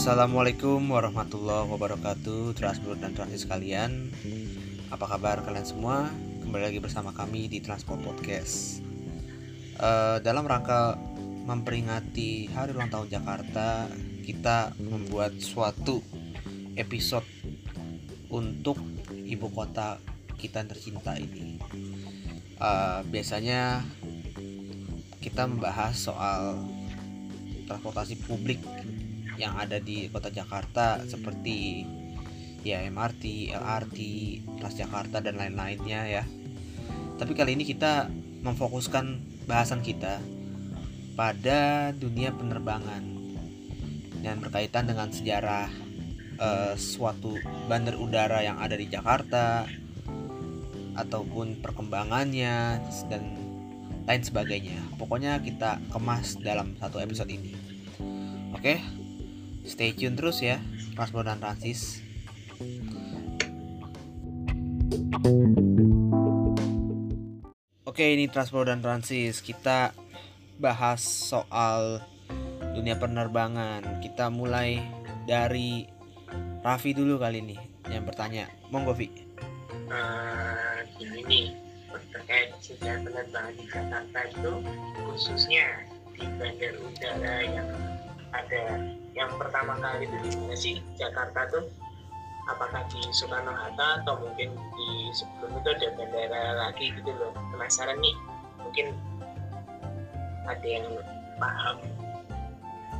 [0.00, 4.08] Assalamualaikum warahmatullahi wabarakatuh Transport dan transit sekalian.
[4.88, 6.08] Apa kabar kalian semua?
[6.40, 8.80] Kembali lagi bersama kami di Transport Podcast.
[9.76, 10.96] Uh, Dalam rangka
[11.44, 13.92] memperingati Hari Ulang Tahun Jakarta
[14.24, 16.00] Kita membuat suatu
[16.80, 17.28] episode
[18.32, 18.80] untuk
[19.12, 20.00] ibu kota
[20.40, 21.60] kita tercinta ini.
[22.56, 23.84] Uh, Biasanya
[25.20, 26.56] kita membahas soal
[27.68, 28.64] transportasi publik
[29.40, 31.88] yang ada di kota Jakarta seperti
[32.60, 33.98] ya MRT, LRT,
[34.60, 36.24] Transjakarta dan lain-lainnya ya.
[37.16, 38.08] Tapi kali ini kita
[38.44, 40.20] memfokuskan bahasan kita
[41.16, 43.04] pada dunia penerbangan
[44.20, 45.68] dan berkaitan dengan sejarah
[46.40, 47.36] uh, suatu
[47.68, 49.64] bandar udara yang ada di Jakarta
[50.96, 53.22] ataupun perkembangannya dan
[54.04, 54.80] lain sebagainya.
[54.96, 57.52] Pokoknya kita kemas dalam satu episode ini.
[58.56, 58.80] Oke,
[59.70, 60.58] stay tune terus ya,
[60.98, 62.02] Transport dan Transis.
[67.86, 69.38] Oke, ini Transport dan Transis.
[69.38, 69.94] Kita
[70.58, 72.02] bahas soal
[72.74, 74.02] dunia penerbangan.
[74.02, 74.82] Kita mulai
[75.30, 75.86] dari
[76.60, 78.50] Raffi dulu kali ini yang bertanya.
[78.74, 79.08] Monggo, Vi.
[79.90, 81.54] Uh, ini
[82.10, 84.52] terkait sejarah penerbangan di Jakarta itu
[85.06, 85.66] khususnya
[86.14, 87.68] di bandar udara yang
[88.30, 88.62] ada
[89.14, 91.66] yang pertama kali itu di mana sih Jakarta tuh
[92.50, 97.30] apakah di Soekarno Hatta atau mungkin di sebelum itu ada bandara lagi gitu loh.
[97.54, 98.16] Penasaran nih
[98.62, 98.86] mungkin
[100.46, 100.86] ada yang
[101.38, 101.76] paham.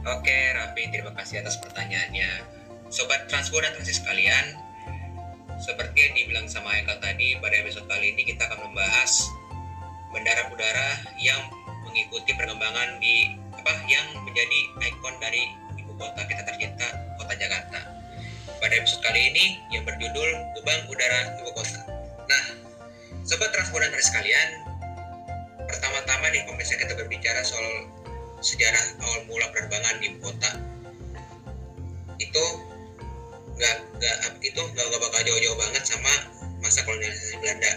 [0.06, 2.60] Oke Raffi terima kasih atas pertanyaannya.
[2.90, 4.58] Sobat Transport dan Transis sekalian.
[5.60, 9.28] Seperti yang dibilang sama Eka tadi, pada episode kali ini kita akan membahas
[10.08, 11.38] bandara udara yang
[11.84, 16.88] mengikuti perkembangan di apa yang menjadi ikon dari ibu kota kita tercinta,
[17.20, 17.92] kota Jakarta.
[18.56, 21.80] Pada episode kali ini yang berjudul Gebang Udara Ibu Kota.
[22.24, 22.44] Nah,
[23.28, 24.64] sobat transportan sekalian,
[25.68, 27.84] pertama-tama nih pemirsa kita berbicara soal
[28.40, 30.50] sejarah awal mula penerbangan di ibu kota.
[32.16, 32.44] Itu
[33.60, 36.12] nggak nggak itu nggak bakal jauh-jauh banget sama
[36.64, 37.72] masa kolonialisasi Belanda.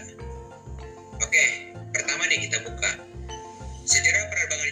[1.20, 1.44] Oke,
[1.92, 3.04] pertama nih kita buka
[3.84, 4.63] sejarah penerbangan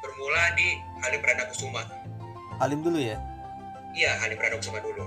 [0.00, 1.82] bermula di Halim Perdana Kusuma.
[2.60, 3.16] Halim dulu ya?
[3.96, 5.04] Iya, Halim Perdana Kusuma dulu.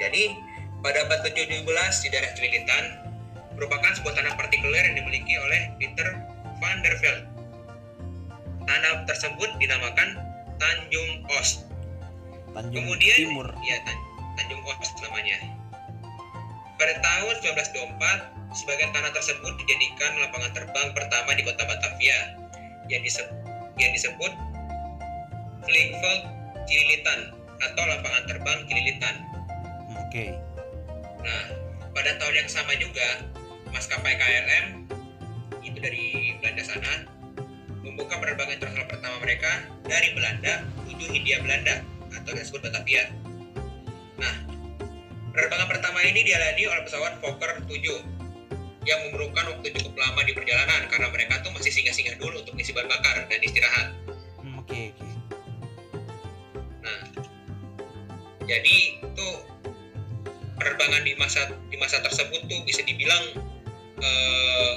[0.00, 0.36] Jadi
[0.84, 1.64] pada abad ke-17
[2.04, 2.84] di daerah Cililitan
[3.56, 6.08] merupakan sebuah tanah partikuler yang dimiliki oleh Peter
[6.58, 7.26] van der Velde.
[8.64, 10.16] Tanah tersebut dinamakan
[10.56, 11.68] Tanjung Oost
[12.54, 13.48] Tanjung Kemudian, Timur.
[13.60, 13.98] Iya, Tan
[14.38, 15.36] Tanjung Oost namanya.
[16.74, 22.18] Pada tahun 1924, sebagian tanah tersebut dijadikan lapangan terbang pertama di kota Batavia
[22.90, 23.43] yang disebut,
[23.78, 24.32] yang disebut
[25.64, 26.22] Vliegveld
[26.68, 29.14] Cililitan atau lapangan terbang Cililitan.
[29.94, 30.02] Oke.
[30.10, 30.30] Okay.
[31.24, 31.44] Nah,
[31.96, 33.24] pada tahun yang sama juga,
[33.72, 34.66] maskapai KLM
[35.64, 36.92] itu dari Belanda sana
[37.80, 39.50] membuka penerbangan internasional pertama mereka
[39.84, 41.80] dari Belanda menuju Hindia Belanda
[42.12, 43.10] atau disebut Batavia.
[44.20, 44.34] Nah,
[45.32, 48.13] penerbangan pertama ini dialami oleh pesawat Fokker 7
[48.84, 52.72] yang memerlukan waktu cukup lama di perjalanan karena mereka tuh masih singgah-singgah dulu untuk isi
[52.76, 53.88] bahan bakar dan istirahat.
[54.40, 54.92] Hmm, oke, okay.
[54.92, 55.12] Okay.
[56.84, 57.00] Nah,
[58.44, 58.76] jadi
[59.16, 59.34] tuh
[60.60, 63.40] penerbangan di masa di masa tersebut tuh bisa dibilang
[64.04, 64.74] eh,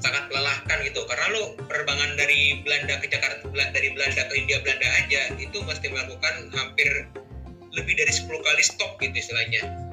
[0.00, 4.88] sangat melelahkan gitu karena lo penerbangan dari Belanda ke Jakarta dari Belanda ke India Belanda
[5.00, 7.08] aja itu mesti melakukan hampir
[7.76, 9.85] lebih dari 10 kali stop gitu istilahnya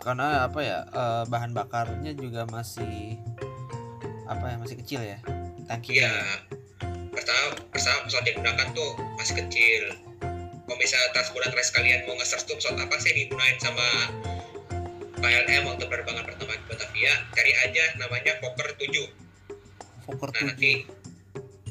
[0.00, 3.20] karena apa ya eh, bahan bakarnya juga masih
[4.24, 5.18] apa ya masih kecil ya
[5.68, 6.00] tangki.
[6.00, 6.12] Ya
[7.10, 8.90] pertama pertama pesawat yang digunakan tuh
[9.20, 9.82] masih kecil.
[10.66, 13.86] Kalau misalnya transportan kalian mau nge-search tuh pesawat apa sih digunain sama
[15.20, 18.88] KLM waktu penerbangan pertama ke Batavia cari aja namanya Fokker 7
[20.08, 20.72] Fokker nah 7 nanti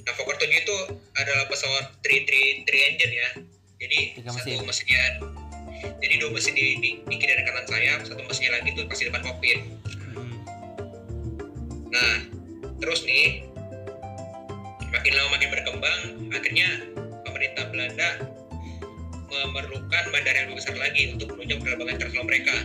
[0.05, 0.77] nah Fokker 7 itu
[1.17, 3.29] adalah pesawat 3 3 3 engine ya.
[3.79, 4.67] Jadi Tiga satu mesin.
[4.67, 5.03] mesinnya
[5.79, 9.07] jadi dua mesin di, di, di kiri dan kanan sayap satu mesinnya lagi tuh pasti
[9.07, 9.59] depan kokpit.
[10.11, 10.33] Hmm,
[11.91, 12.15] nah
[12.79, 13.47] terus nih
[14.89, 16.01] makin lama makin berkembang
[16.33, 16.69] akhirnya
[17.23, 18.09] pemerintah Belanda
[19.29, 22.55] memerlukan bandara yang lebih besar lagi untuk menunjang penerbangan internasional mereka.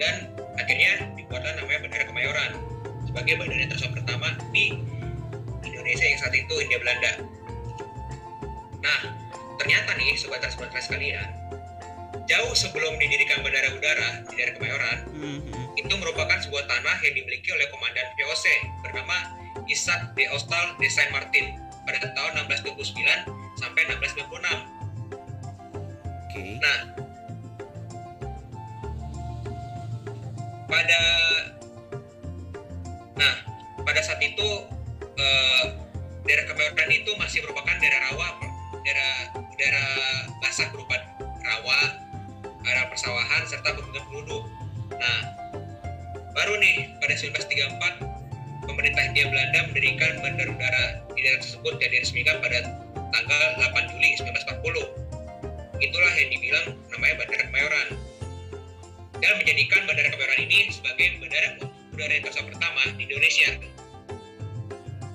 [0.00, 0.16] Dan
[0.56, 2.50] akhirnya dibuatlah namanya Bandara Kemayoran
[3.04, 4.80] sebagai bandara internasional pertama di
[5.66, 7.12] Indonesia yang saat itu India Belanda.
[8.80, 9.00] Nah,
[9.60, 11.28] ternyata nih sobat transportasi sekalian,
[12.30, 15.66] jauh sebelum didirikan bandara udara di daerah Kemayoran, hmm, hmm.
[15.82, 18.46] itu merupakan sebuah tanah yang dimiliki oleh komandan VOC
[18.86, 19.34] bernama
[19.66, 23.02] Isaac de Ostal de Saint Martin pada tahun 1629
[23.58, 24.30] sampai 1696.
[26.30, 26.42] Oke.
[26.62, 26.78] Nah,
[30.70, 31.02] pada
[33.18, 33.34] nah
[33.82, 34.48] pada saat itu
[35.18, 35.64] eh,
[36.30, 38.38] daerah Kemayoran itu masih merupakan daerah rawa,
[38.86, 39.88] daerah daerah
[40.38, 40.94] basah berupa
[41.42, 41.99] rawa,
[42.64, 44.42] area persawahan serta pemukiman penduduk.
[44.94, 45.20] Nah,
[46.36, 52.36] baru nih pada 1934 pemerintah Hindia Belanda mendirikan bandar udara di daerah tersebut yang diresmikan
[52.38, 52.58] pada
[53.10, 53.42] tanggal
[53.74, 55.10] 8 Juli 1940
[55.80, 57.88] itulah yang dibilang namanya Bandara Kemayoran
[59.20, 61.48] dan menjadikan Bandara Kemayoran ini sebagai bandara
[61.96, 63.48] udara Indonesia pertama di Indonesia.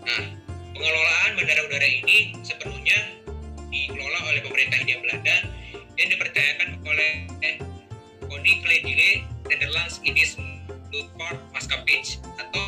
[0.05, 0.23] Nah,
[0.73, 2.97] pengelolaan bandara udara ini sepenuhnya
[3.69, 5.35] dikelola oleh pemerintah Hindia Belanda
[5.95, 7.11] yang dipercayakan oleh
[8.25, 10.35] Koninklijke Nederlands Indisch
[10.91, 12.65] Luchtvaart Maatschappij atau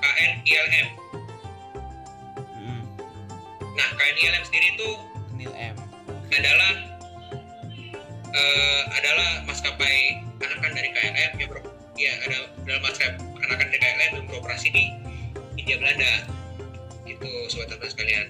[0.00, 0.88] KNILM.
[2.56, 2.84] Mm,
[3.76, 4.90] Nah, KNILM sendiri itu
[5.36, 5.76] Nil M.
[6.32, 6.72] adalah
[8.36, 11.60] eh, adalah maskapai anakan dari KLM yang ber,
[11.96, 13.16] ya ada adalah maskapai
[13.48, 14.84] anakan dari KLM yang beroperasi di
[15.56, 16.12] India Belanda
[17.08, 18.26] itu sobat teman sekalian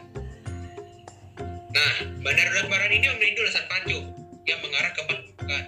[1.76, 1.93] nah
[2.25, 3.99] bandara udara Kemayoran ini memiliki landasan pacu
[4.49, 5.02] yang mengarah ke,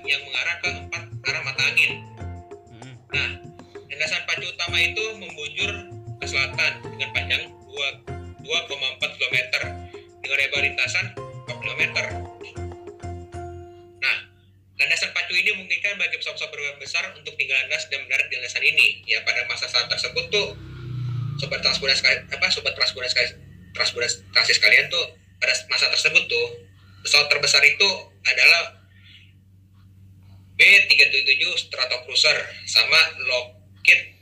[0.09, 1.93] yang mengarah ke empat arah mata angin
[2.73, 3.29] Mm, Nah,
[3.93, 5.71] landasan pacu utama itu membujur
[6.17, 9.37] ke selatan dengan panjang 2 2,4 km
[10.25, 11.83] dengan lebar lintasan 4 km.
[14.01, 14.17] Nah,
[14.81, 18.65] landasan pacu ini memungkinkan bagi pesawat-pesawat berukuran besar untuk tinggal landas dan mendarat di landasan
[18.65, 19.05] ini.
[19.05, 20.57] Ya, pada masa saat tersebut tuh
[21.39, 23.39] sobat sekalian apa sobat transburan sekalian
[23.71, 25.07] transburan transis sekalian tuh
[25.39, 26.47] pada masa tersebut tuh
[27.07, 27.89] pesawat terbesar itu
[28.27, 28.79] adalah
[30.59, 32.37] B377 Stratocruiser
[32.67, 32.99] sama
[33.31, 34.19] Lockheed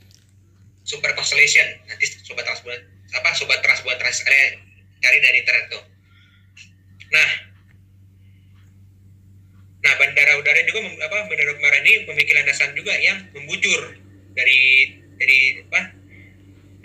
[0.85, 1.65] Super Constellation.
[1.89, 2.77] Nanti sobat transbulan
[3.17, 4.61] apa sobat transbulan trans eh,
[5.01, 5.83] cari dari internet tuh.
[7.09, 7.29] Nah,
[9.81, 13.97] nah bandara udara juga apa bandara udara ini memiliki landasan juga yang membujur
[14.37, 15.81] dari dari apa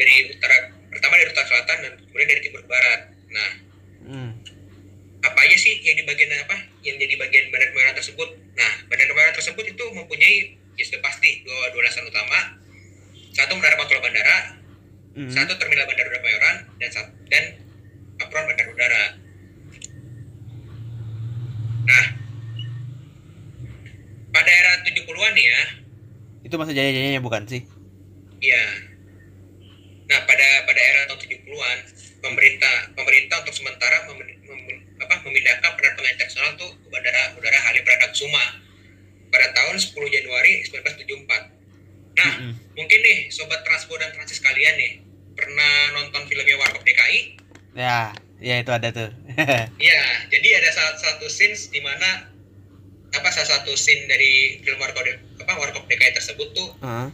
[0.01, 0.57] dari utara
[0.89, 3.01] pertama dari utara selatan dan kemudian dari timur barat.
[3.29, 3.51] Nah,
[4.07, 4.31] mm,
[5.23, 6.57] apa aja sih yang di bagian apa?
[6.83, 8.29] Yang jadi bagian bandar kemayoran tersebut.
[8.59, 10.37] Nah bandar kemayoran tersebut itu mempunyai
[10.79, 12.41] ya sudah pasti dua dua landasan utama.
[13.33, 14.37] Satu menara kontrol bandara
[15.17, 15.31] mm.
[15.31, 17.45] satu terminal bandar udara kemayoran dan sat- dan
[18.19, 19.03] apron bandar udara.
[21.87, 22.05] Nah
[24.33, 25.61] pada era 70-an ya.
[26.43, 27.63] Itu masa jaya-jayanya bukan sih?
[28.43, 28.65] ya
[30.11, 31.79] nah pada pada era tahun 70-an
[32.23, 37.83] pemerintah pemerintah untuk sementara mem- mem- apa, memindahkan penerbangan internasional tuh ke bandara udara Halim
[37.83, 38.45] Perdana Kusuma
[39.29, 41.51] pada tahun 10 Januari 1974.
[42.13, 42.53] Nah, Mm-mm.
[42.77, 44.93] mungkin nih sobat Transpo dan Transis kalian nih
[45.33, 47.21] pernah nonton filmnya Warkop DKI?
[47.73, 49.11] Ya, ya itu ada tuh.
[49.81, 52.29] Iya, jadi ada salah satu scenes di mana
[53.13, 55.03] apa salah satu scene dari film Warkop
[55.41, 57.09] apa Warkop DKI tersebut tuh Heeh.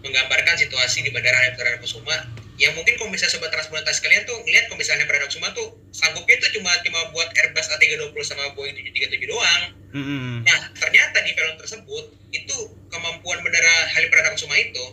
[0.00, 2.16] menggambarkan situasi di Bandara Halim Perdana Kusuma
[2.60, 6.36] yang mungkin kalau misalnya sobat transportasi kalian tuh ngeliat kalau misalnya Perdana Kusuma tuh sanggupnya
[6.38, 9.62] tuh cuma cuma buat Airbus A320 sama Boeing 737 doang.
[9.96, 10.44] Mm-mm.
[10.44, 12.56] Nah, ternyata di film tersebut itu
[12.92, 14.84] kemampuan Bandara Halim Perdana Kusuma itu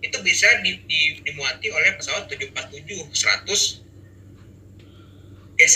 [0.00, 3.80] itu bisa di, di- dimuati oleh pesawat 747 100
[5.56, 5.74] DC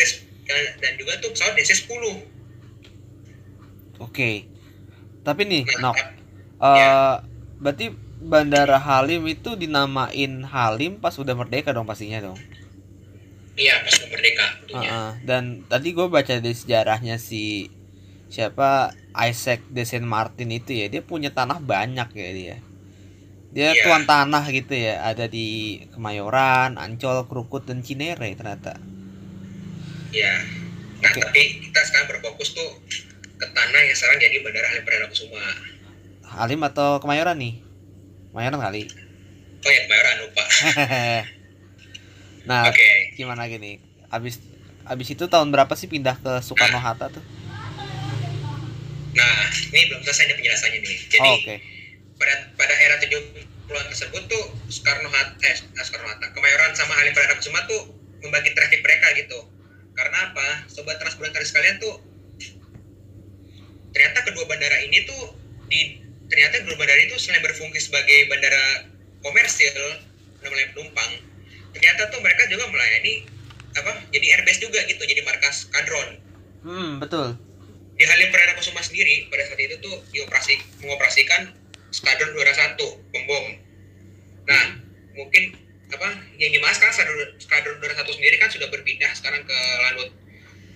[0.76, 2.20] dan juga tuh pesawat DC 10.
[3.96, 4.44] Oke.
[5.24, 6.04] Tapi nih, Nah, Nok, Ya.
[6.60, 7.14] eh
[7.56, 7.86] berarti
[8.22, 12.38] Bandara Halim itu dinamain Halim pas udah merdeka dong pastinya dong.
[13.54, 14.90] Iya, pas merdeka tentunya.
[14.90, 15.10] Heeh.
[15.22, 17.70] Dan tadi gue baca di sejarahnya si
[18.26, 22.56] siapa Isaac de Saint Martin itu ya, dia punya tanah banyak ya dia.
[23.54, 23.86] Dia Iya.
[23.86, 28.74] tuan tanah gitu ya, ada di Kemayoran, Ancol, Krukut dan Cinere ternyata.
[30.10, 30.42] Iya.
[30.98, 31.22] Nah, Oke.
[31.22, 32.82] tapi kita sekarang berfokus tuh
[33.38, 35.42] ke tanah yang sekarang jadi Bandara Halim Perdana Kusuma.
[36.26, 37.54] Halim atau Kemayoran nih?
[38.34, 38.82] Kemayoran kali.
[39.62, 40.42] Oh ya, Kemayoran lupa.
[42.50, 43.14] nah, Oke.
[43.14, 43.78] gimana gini?
[44.10, 44.42] Abis
[44.90, 47.22] abis itu tahun berapa sih pindah ke Soekarno Hatta tuh?
[49.14, 49.38] Nah,
[49.70, 50.98] ini belum selesai nih penjelasannya nih.
[51.14, 51.54] Jadi Oh, oke.
[52.18, 57.14] pada pada era 70-an tersebut tuh Soekarno Hatta, eh, ah, Soekarno Hatta, Kemayoran sama Halim
[57.14, 57.86] Perdana Kusuma tuh
[58.18, 59.46] membagi traffic mereka gitu.
[59.94, 60.66] Karena apa?
[60.66, 62.02] Sobat Transbulan sekalian tuh
[63.94, 65.38] ternyata kedua bandara ini tuh
[65.70, 68.88] di ternyata kedua bandara itu selain berfungsi sebagai bandara
[69.24, 69.76] komersil
[70.44, 71.12] melayani penumpang,
[71.72, 73.24] ternyata tuh mereka juga melayani
[73.74, 73.92] apa?
[74.12, 76.20] Jadi airbase juga gitu, jadi markas kadron.
[76.64, 77.36] Hmm, betul.
[77.94, 81.54] di Halim Perdana Kusuma sendiri pada saat itu tuh dioperasi mengoperasikan
[81.94, 82.74] skadron 201
[83.14, 83.44] pembom.
[84.50, 84.64] Nah,
[85.14, 85.54] mungkin
[85.94, 86.10] apa
[86.42, 90.10] yang dibahas kan skadron, skadron 201 sendiri kan sudah berpindah sekarang ke Lanut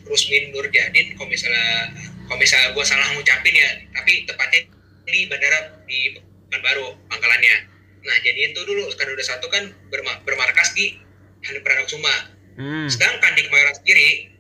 [0.06, 1.90] Rusmin Nurjadin kalau misalnya
[2.30, 4.60] kalau misalnya gue salah ngucapin ya tapi tepatnya
[5.08, 6.16] di bandara di
[6.48, 7.56] Pekanbaru pangkalannya.
[8.04, 10.96] Nah jadi itu dulu udara satu kan berma- bermarkas di
[11.44, 12.14] Halim Perdana Kusuma
[12.58, 12.90] Hmm.
[12.90, 14.34] sedangkan di Kemayoran sendiri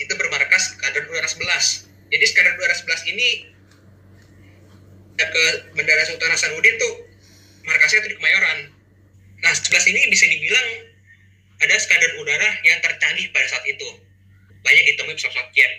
[0.00, 3.52] itu bermarkas skadron udara 11 jadi skadron udara 11 ini
[5.20, 5.44] ya ke
[5.76, 7.04] Bandara Sultan Hasanuddin tuh
[7.68, 8.58] markasnya tuh di Kemayoran.
[9.44, 10.68] Nah 11 ini bisa dibilang
[11.60, 13.88] ada skadron udara yang tercanggih pada saat itu.
[14.64, 15.72] Banyak ditemui pesawat jet.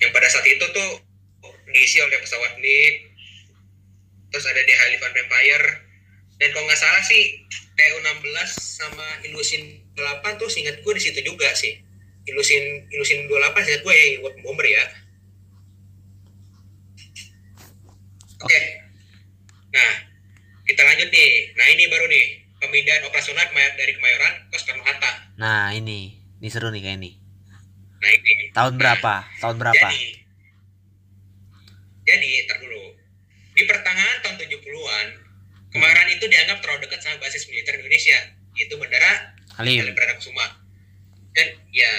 [0.00, 0.90] Yang pada saat itu tuh
[1.68, 3.09] diisi oleh pesawat MiG
[4.30, 5.66] terus ada di Halifax Empire
[6.40, 7.44] dan kalau nggak salah sih
[7.76, 11.76] TU-16 sama Ilusin 28 tuh seingat gue di situ juga sih
[12.30, 14.84] Ilusin Ilusin 28 seingat gue ya buat bomber ya
[18.40, 18.60] oke
[19.70, 19.90] nah
[20.64, 22.24] kita lanjut nih nah ini baru nih
[22.60, 26.20] pemindahan operasional dari Kemayoran ke Soekarno Hatta Nah, ini.
[26.36, 27.16] Ini seru nih kayak ini.
[28.00, 29.24] nah ini Tahun berapa?
[29.40, 29.88] Tahun berapa?
[29.88, 30.04] Jadi,
[32.04, 32.99] jadi, ntar dulu.
[33.60, 35.06] Di pertengahan tahun 70-an,
[35.70, 38.18] Kemayoran itu dianggap terlalu dekat sama basis militer Indonesia,
[38.56, 39.84] yaitu Bandara Halim.
[39.84, 40.46] Halim Perdana Kusuma.
[41.30, 41.92] Dan ya,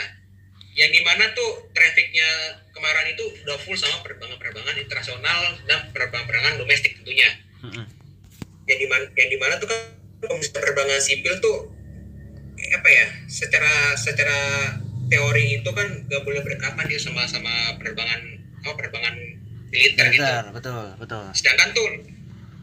[0.75, 5.39] yang di mana tuh trafficnya Kemayoran itu udah full sama penerbangan-penerbangan internasional
[5.69, 7.29] dan penerbangan-penerbangan domestik tentunya.
[7.61, 7.85] Mm-mm.
[8.65, 9.79] Yang di mana, yang di mana tuh kan
[10.25, 11.69] penerbangan sipil tuh
[12.57, 14.39] apa ya, secara secara
[15.13, 18.19] teori itu kan gak boleh berdekatan dia sama sama penerbangan
[18.65, 19.15] apa penerbangan
[19.71, 21.87] militer gitu Betul, betul, sedangkan tuh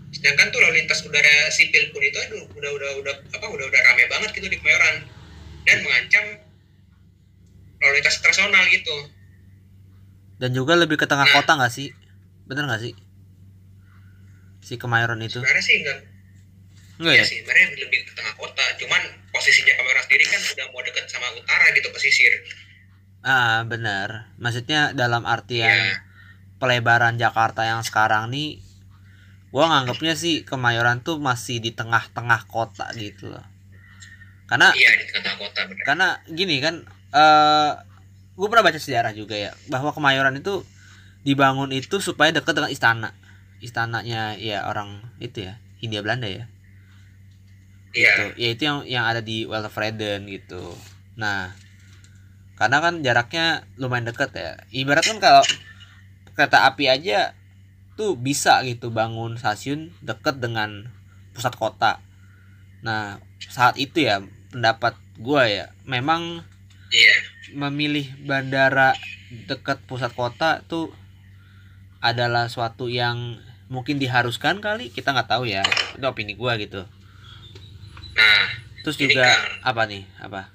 [0.09, 3.81] sedangkan tuh lalu lintas udara sipil pun itu aduh udah udah udah apa udah udah
[3.83, 5.05] rame banget gitu di Kemayoran
[5.65, 6.25] dan mengancam
[7.79, 8.97] lalu lintas internasional gitu
[10.39, 11.35] Dan juga lebih ke tengah Nah.
[11.35, 11.91] kota nggak sih?
[12.47, 12.95] Bener nggak sih?
[14.61, 15.39] Si Kemayoran itu?
[15.39, 15.99] sebenarnya sih enggak
[16.99, 17.25] Enggak ya ya?
[17.27, 21.29] sih sebenarnya lebih ke tengah kota cuman posisinya Kemayoran sendiri kan udah mau deket sama
[21.33, 22.33] utara gitu pesisir
[23.21, 24.31] Ah, benar.
[24.39, 25.99] Maksudnya dalam artian ya
[26.59, 28.59] pelebaran Jakarta yang sekarang nih
[29.49, 33.47] gua nganggapnya sih Kemayoran tuh masih di tengah-tengah kota gitu loh.
[34.45, 36.85] Karena iya di tengah kota benar karena gini kan
[37.15, 37.73] eh
[38.39, 40.63] gue pernah baca sejarah juga ya bahwa Kemayoran itu
[41.27, 43.11] dibangun itu supaya dekat dengan istana.
[43.59, 46.47] Istananya ya orang itu ya Hindia Belanda ya.
[47.91, 48.13] Iya.
[48.15, 48.25] Gitu.
[48.39, 50.77] Ya itu yang yang ada di Weltevreden gitu.
[51.19, 51.53] Nah
[52.55, 54.55] karena kan jaraknya lumayan dekat ya.
[54.71, 55.43] Ibarat kan kalau
[56.39, 57.35] kereta api aja
[57.99, 60.87] tuh bisa gitu bangun stasiun deket dengan
[61.35, 61.99] pusat kota.
[62.87, 64.23] Nah saat itu ya
[64.55, 66.47] pendapat gua ya memang
[66.95, 67.15] iya.
[67.59, 68.95] memilih bandara
[69.51, 70.95] dekat pusat kota tuh
[71.99, 75.67] adalah suatu yang mungkin diharuskan kali kita nggak tahu ya.
[75.99, 76.87] Itu opini gua gitu.
[78.15, 78.47] Nah
[78.87, 80.07] terus juga kan- apa nih?
[80.23, 80.55] Apa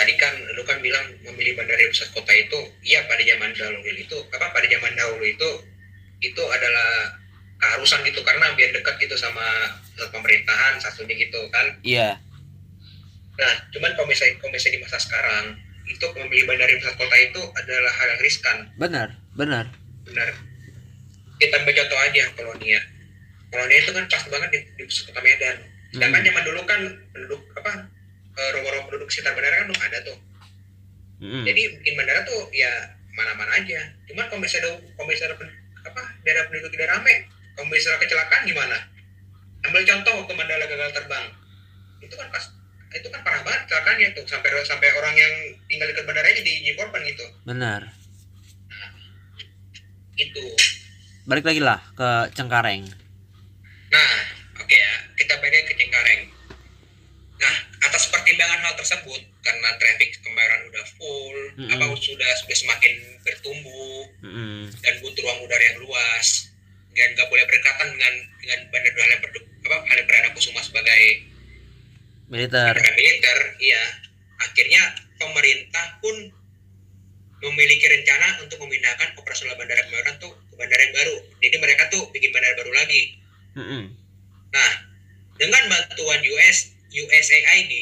[0.00, 3.84] tadi kan lu kan bilang memilih bandara di pusat kota itu iya pada zaman dahulu
[3.92, 5.48] itu apa pada zaman dahulu itu
[6.24, 7.20] itu adalah
[7.60, 9.44] keharusan gitu karena biar dekat gitu sama
[9.92, 11.76] pusat pemerintahan satunya gitu kan.
[11.84, 12.16] Iya.
[13.36, 15.44] Nah cuman kalau misalnya kalau misalnya di masa sekarang
[15.84, 18.56] itu memilih bandara di pusat kota itu adalah hal yang riskan.
[18.80, 19.68] Benar benar.
[20.08, 20.32] Benar.
[21.36, 22.80] Kita ambil contoh aja kolonia.
[23.52, 25.56] Kolonia itu kan pas banget di, di pusat kota Medan.
[25.92, 26.28] Sedangkan Mm.
[26.32, 26.80] zaman dulu kan
[27.12, 27.99] penduduk apa eh,
[28.36, 30.18] rumah-rumah penduduk sekitar bandara kan belum ada tuh.
[31.20, 31.44] Mm-mm.
[31.44, 32.72] jadi bikin bandara tuh ya
[33.12, 33.80] mana-mana aja.
[34.08, 35.36] Cuman kalau misalnya kalau misalnya
[35.80, 38.78] apa daerah penduduk tidak rame kalau misalnya kecelakaan gimana?
[39.60, 41.26] Ambil contoh waktu Mandala gagal terbang.
[42.00, 42.44] Itu kan pas
[42.90, 44.24] itu kan parah banget kecelakaannya tuh.
[44.24, 45.34] Sampai sampai orang yang
[45.68, 47.26] tinggal dekat bandara jadi jadi korban gitu.
[47.44, 47.80] Benar.
[50.16, 50.44] Itu
[51.28, 52.88] balik lagi lah ke Cengkareng.
[53.92, 54.14] Nah
[54.56, 54.92] oke ya.
[55.20, 56.20] Kita balik ke Cengkareng.
[56.24, 56.29] nah
[57.80, 61.72] atas pertimbangan hal tersebut karena traffic kemarin udah full Mm-mm.
[61.72, 62.92] apa sudah sudah semakin
[63.24, 64.68] bertumbuh Mm-mm.
[64.84, 66.52] dan butuh ruang udara yang luas
[66.92, 71.02] dan nggak boleh berdekatan dengan dengan bandara Halim Perdana apa Halim Perdana Kusuma sebagai
[72.28, 73.82] militer militer iya
[74.44, 74.82] akhirnya
[75.16, 76.16] pemerintah pun
[77.40, 82.04] memiliki rencana untuk memindahkan operasional bandara Kemayoran tuh ke bandara yang baru jadi mereka tuh
[82.12, 83.02] bikin bandara baru lagi
[83.56, 83.82] Mm-mm.
[84.52, 84.72] nah
[85.40, 87.72] dengan bantuan US USAID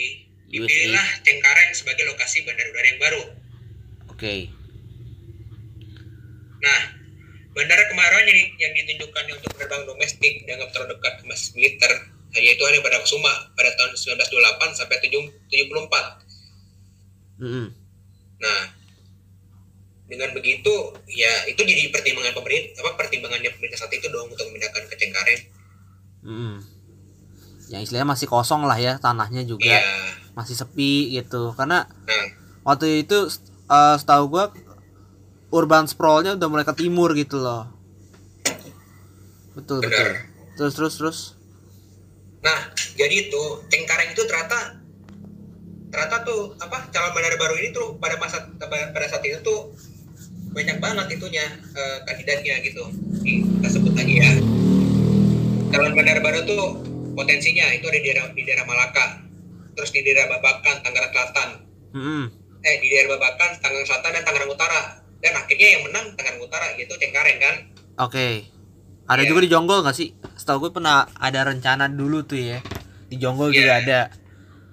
[0.48, 3.22] dipilihlah Cengkareng sebagai lokasi bandara udara yang baru
[4.12, 4.34] oke
[6.58, 6.80] Nah,
[7.54, 11.92] bandara Kemayoran yang, yang ditunjukkan untuk penerbangan domestik dianggap terlalu dekat ke basis militer,
[12.34, 17.38] yaitu ada pada Kusuma pada tahun 1928 sampai 7- 74.
[17.38, 17.66] Mm-mm.
[18.42, 18.60] Nah,
[20.10, 20.72] dengan begitu
[21.06, 25.42] ya itu jadi pertimbangan pemerintah apa pertimbangannya pemerintah saat itu dong untuk memindahkan ke Cengkareng.
[26.26, 26.77] Mm-mm.
[27.68, 29.80] Yang istilahnya masih kosong lah ya tanahnya juga Iya.
[30.32, 32.24] masih sepi gitu karena Nah,
[32.64, 33.28] waktu itu
[33.68, 34.48] eh setahu gua
[35.48, 37.68] urban sprawlnya udah mulai ke timur gitu loh
[39.52, 40.16] betul betul Benar.
[40.54, 41.18] terus terus terus
[42.38, 44.78] Nah, jadi itu Cengkareng itu ternyata
[45.88, 49.74] ternyata tuh apa calon bandara baru ini tuh pada masa pada saat itu tuh
[50.48, 51.42] banyak banget itunya
[51.74, 52.86] eh, kandidatnya gitu.
[53.26, 54.30] Kita sebut lagi ya.
[55.68, 56.64] Calon bandara baru tuh
[57.18, 59.26] potensinya itu ada di daerah, di daerah Malaka,
[59.74, 61.48] terus di daerah Babakan, Tangerang Selatan,
[61.92, 62.24] Mm-mm.
[62.60, 64.80] eh di daerah Babakan, Tangerang Selatan dan Tangerang Utara.
[65.18, 67.54] Dan akhirnya yang menang Tangerang Utara gitu Cengkareng kan.
[67.98, 68.28] oke
[69.04, 69.26] ada Iya.
[69.26, 72.62] juga di Jonggol nggak sih setahu gue pernah ada rencana dulu tuh ya
[73.04, 73.56] di Jonggol Iya.
[73.56, 74.00] juga ada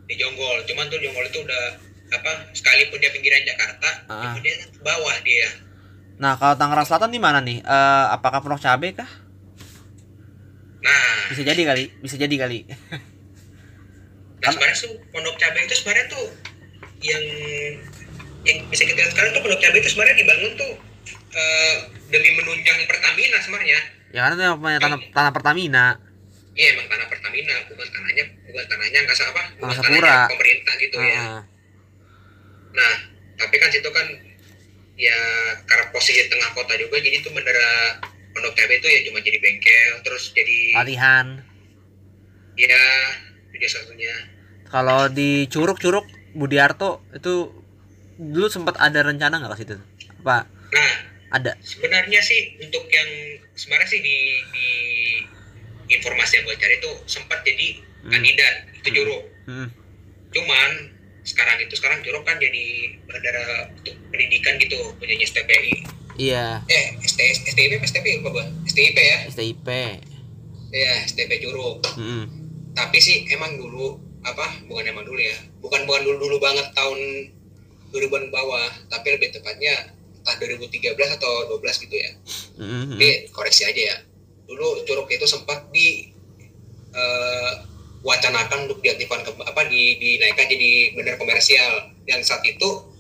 [0.05, 0.61] di Jonggol.
[0.63, 1.63] Cuman tuh Jonggol itu udah
[2.11, 4.29] apa sekalipun dia pinggiran Jakarta, Ah.
[4.29, 5.49] kemudian ke bawah dia.
[6.15, 9.09] nah kalau Tangerang Selatan di mana nih Eh, apakah Pondok Cabe kah
[10.86, 12.60] Nah, bisa jadi kali bisa jadi kali
[14.46, 16.25] nah sebenarnya tuh Pondok Cabe itu sebenarnya tuh
[17.01, 17.24] yang
[18.46, 20.74] yang bisa kita lihat sekarang tuh Pondok Cabe itu sebenarnya dibangun tuh
[21.34, 21.75] eh,
[22.13, 23.80] demi menunjang Pertamina sebenarnya.
[24.13, 25.86] ya karena itu yang punya tanah, tanah Pertamina
[26.56, 30.20] Iya emang tanah Pertamina, bukan tanahnya bukan tanahnya nggak apa, bukan tanahnya Pura.
[30.32, 31.20] pemerintah gitu ya.
[31.20, 31.42] Heeh.
[32.72, 32.94] Nah,
[33.36, 34.08] tapi kan situ kan
[34.96, 35.20] ya
[35.68, 38.00] karena posisi tengah kota juga, jadi tuh bandara
[38.36, 41.39] Pondok Cabe itu ya cuma jadi bengkel, terus jadi latihan
[42.56, 42.84] ya
[43.50, 44.15] video satunya.
[44.68, 47.48] kalau di Curug Curug Budiarto itu
[48.15, 49.75] dulu sempat ada rencana nggak ke situ
[50.22, 50.94] apa Nah,
[51.32, 53.10] ada sebenarnya sih untuk yang
[53.54, 54.18] sebenarnya sih di,
[54.51, 54.70] di
[55.89, 58.13] informasi yang gue cari itu sempat jadi Hmm.
[58.13, 59.24] kandidat itu Curug.
[59.50, 59.68] Mm.
[60.30, 60.72] Cuman
[61.25, 65.82] sekarang itu sekarang Curug kan jadi bandara untuk pendidikan gitu punyanya STPI.
[66.15, 67.19] Iya Eh, ST,
[67.51, 68.45] STIP, apa STP lupa gue.
[68.72, 69.17] STIP ya.
[69.31, 69.67] STIP
[70.75, 71.79] Ya, STP Curug.
[71.95, 72.25] Mm.
[72.75, 73.95] Tapi sih emang dulu
[74.25, 74.60] apa?
[74.67, 75.38] Bukan emang dulu ya.
[75.63, 77.31] Bukan bukan dulu dulu banget tahun
[77.95, 82.12] 2000-an bawah, tapi lebih tepatnya entah 2013 atau 12 gitu ya.
[82.60, 82.99] Mm.
[82.99, 83.97] Tapi koreksi aja ya.
[84.49, 86.12] Dulu Curug itu sempat di
[86.91, 87.54] eh,
[88.06, 92.94] wacanakan untuk diaktifkan ke, apa di dinaikkan jadi benar komersial dan saat itu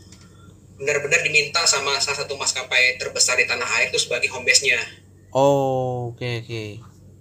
[0.75, 4.79] benar-benar diminta sama salah satu maskapai terbesar di tanah air itu sebagai home base-nya.
[5.31, 6.63] oh oke oke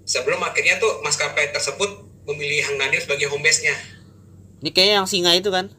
[0.04, 1.88] Sebelum akhirnya tuh maskapai tersebut
[2.28, 3.72] memilih Hang Nadir sebagai home base-nya.
[4.58, 5.70] ini kayaknya yang singa itu kan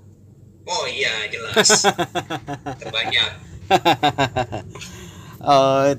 [0.65, 1.85] Oh iya, jelas.
[2.81, 3.29] Terbanyak.
[5.45, 5.89] Eh,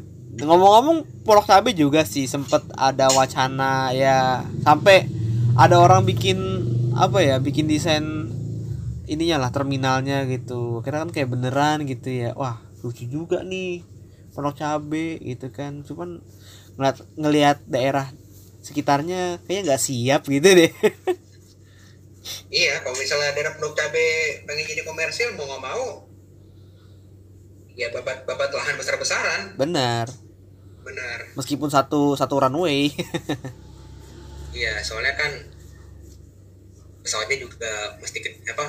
[0.42, 5.06] ngomong-ngomong Pondok Cabe juga sih sempet ada wacana ya sampai
[5.54, 6.34] ada orang bikin
[6.98, 8.26] apa ya bikin desain
[9.07, 10.83] ininya lah terminalnya gitu.
[10.83, 12.31] Kira kan kayak beneran gitu ya.
[12.35, 13.83] Wah lucu juga nih.
[14.35, 15.81] Pondok Cabe gitu kan.
[15.87, 16.21] Cuman
[16.77, 18.12] ngeliat ngelihat daerah
[18.61, 20.73] sekitarnya kayaknya nggak siap gitu deh.
[22.51, 24.03] Iya, kalau misalnya daerah Pondok Cabe
[24.42, 26.11] pengen jadi komersil mau nggak mau,
[27.79, 30.11] ya babat babat lahan besar-besaran, benar.
[30.83, 31.35] Benar.
[31.35, 32.90] meskipun satu satu runway.
[34.57, 35.29] Iya, soalnya kan
[37.05, 38.64] pesawatnya juga mesti apa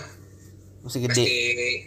[0.83, 1.23] mesti gede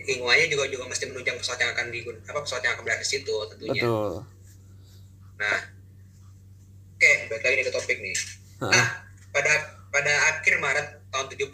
[0.06, 3.08] lingkungannya juga juga mesti menunjang pesawat yang akan di apa pesawat yang akan berada di
[3.08, 3.82] situ tentunya.
[3.82, 4.26] betul
[5.40, 5.58] Nah,
[7.00, 8.16] oke, balik lagi ke topik nih.
[8.60, 9.52] Nah, pada
[9.88, 11.48] pada akhir Maret tahun 75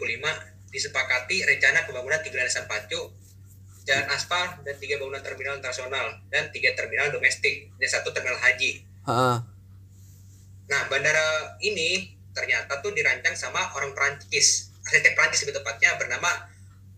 [0.67, 3.15] disepakati rencana pembangunan tiga landasan pacu,
[3.87, 8.83] jalan aspal dan tiga bangunan terminal internasional dan tiga terminal domestik dan satu terminal haji.
[9.07, 9.37] Heeh.
[10.67, 16.27] Nah, bandara ini ternyata tuh dirancang sama orang Prancis, arsitek Prancis lebih tepatnya bernama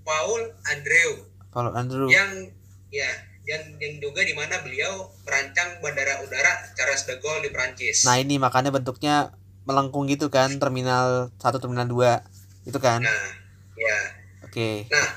[0.10, 1.12] Paul Andreu
[1.50, 2.50] kalau Andrew yang
[2.90, 3.10] ya
[3.46, 8.06] dan yang juga di mana beliau merancang bandara udara Charles de Gaulle di Prancis.
[8.06, 9.34] Nah ini makanya bentuknya
[9.66, 12.22] melengkung gitu kan terminal satu terminal dua
[12.62, 13.30] itu kan Nah,
[13.74, 13.98] ya.
[14.42, 15.08] oke Nah,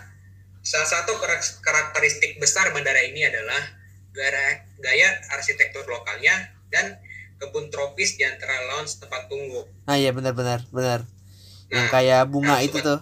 [0.61, 3.61] salah satu karak- karakteristik besar bandara ini adalah
[4.13, 4.45] gaya,
[4.79, 6.33] gaya arsitektur lokalnya
[6.69, 6.97] dan
[7.37, 9.69] kebun tropis di antara lounge tempat tunggu.
[9.85, 11.05] nah iya benar benar benar
[11.69, 13.01] yang Nah, kayak bunga nah, itu tuh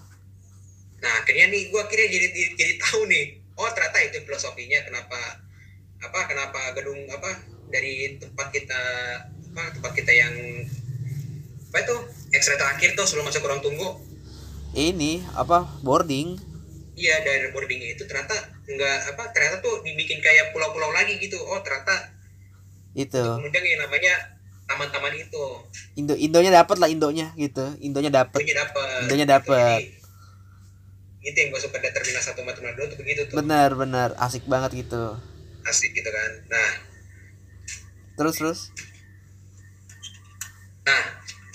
[1.01, 3.27] nah akhirnya nih gua akhirnya jadi, jadi jadi tahu nih.
[3.61, 5.21] Oh, ternyata itu filosofinya kenapa
[6.01, 8.83] apa kenapa gedung apa dari tempat kita
[9.53, 10.33] apa tempat kita yang
[11.71, 11.97] apa itu
[12.33, 13.89] ekstra terakhir tuh sebelum masuk ke ruang tunggu
[14.75, 16.41] ini apa boarding
[17.01, 18.37] Iya dari boardingnya itu ternyata
[18.69, 21.41] nggak apa ternyata tuh dibikin kayak pulau-pulau lagi gitu.
[21.41, 22.13] Oh ternyata
[22.93, 24.37] itu kemudian yang namanya
[24.69, 25.45] taman-taman itu
[25.97, 29.01] Indo Indonya dapat lah Indonya gitu Indonya dapat Indonya dapat.
[29.07, 29.81] Indonya dapet.
[31.21, 34.09] Itu yang gue suka dari terminal satu sama terminal dua tuh begitu tuh benar benar
[34.19, 35.17] asik banget gitu
[35.63, 36.31] asik gitu kan.
[36.49, 36.71] Nah,
[38.15, 38.61] terus terus
[40.81, 41.03] nah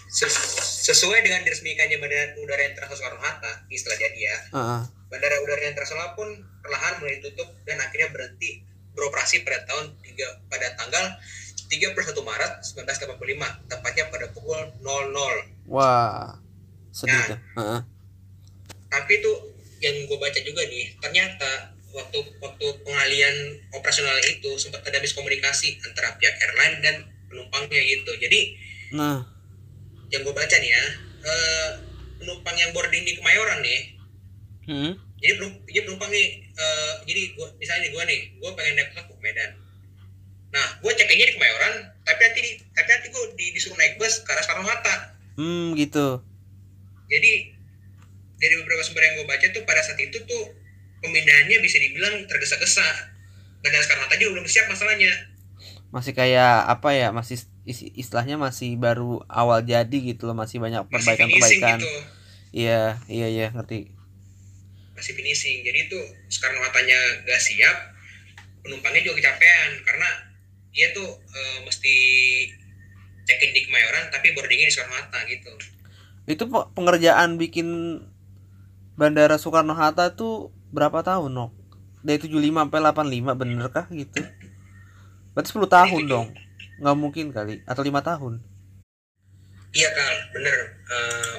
[0.08, 0.54] ses-
[0.86, 4.82] sesuai dengan diresmikannya Bandara Udara Internasional Soekarno Hatta setelah jadi ya Heeh.
[5.06, 6.28] Bandara udara internasional pun
[6.60, 8.62] perlahan mulai ditutup dan akhirnya berhenti
[8.94, 11.06] beroperasi pada tahun 3 pada tanggal
[11.68, 13.18] 31 Maret 1985
[13.68, 16.38] tepatnya pada pukul 00 Wah,
[16.92, 17.26] sedih Nah.
[17.28, 17.40] tuh.
[17.58, 17.80] Heeh.
[18.88, 19.32] tapi itu
[19.84, 23.36] yang gue baca juga nih ternyata waktu waktu pengalian
[23.72, 26.96] operasional itu sempat ada miskomunikasi antara pihak airline dan
[27.32, 28.42] penumpangnya gitu jadi
[28.96, 29.18] Nah,
[30.14, 30.84] yang gue baca nih ya
[31.26, 31.70] eh,
[32.22, 33.82] penumpang yang boarding di Kemayoran nih
[34.70, 34.92] hmm.
[35.20, 39.10] jadi belum jadi penumpang nih eh, jadi gua misalnya gue nih gue pengen naik pesawat
[39.10, 39.52] ke Medan
[40.54, 41.74] nah gue check-innya di Kemayoran
[42.06, 44.96] tapi nanti di, tapi nanti gue di, disuruh naik bus ke arah Soekarno Hatta
[45.36, 46.24] Hmm, gitu.
[47.12, 47.55] jadi
[48.46, 50.44] dari beberapa sumber yang gue baca tuh pada saat itu tuh
[51.02, 52.86] pemindahannya bisa dibilang tergesa-gesa
[53.66, 55.10] Soekarno Hatta juga belum siap masalahnya
[55.90, 57.10] Masih kayak apa ya?
[57.10, 61.82] Masih is- istilahnya masih baru awal jadi gitu loh, masih banyak perbaikan-perbaikan.
[61.82, 61.92] gitu
[62.54, 63.90] Iya, iya, iya, ngerti.
[64.94, 66.00] masih finishing jadi itu
[66.32, 66.96] Soekarno Hattanya
[67.28, 67.78] gak siap
[68.64, 70.08] penumpangnya juga kecapean karena
[70.72, 71.96] dia tuh eh, mesti
[73.26, 75.52] check-in di Kemayoran tapi boardingnya di Soekarno Hatta gitu
[76.26, 77.68] Itu pe- pengerjaan bikin
[78.96, 81.52] Bandara Soekarno Hatta tuh berapa tahun, Nok?
[82.00, 82.32] Dari 75
[82.64, 84.22] sampai 85 bener kah gitu?
[85.34, 86.28] Berarti 10 tahun dong.
[86.78, 88.40] Nggak mungkin kali atau lima tahun.
[89.72, 90.56] iya Kal bener
[90.86, 91.36] Eh,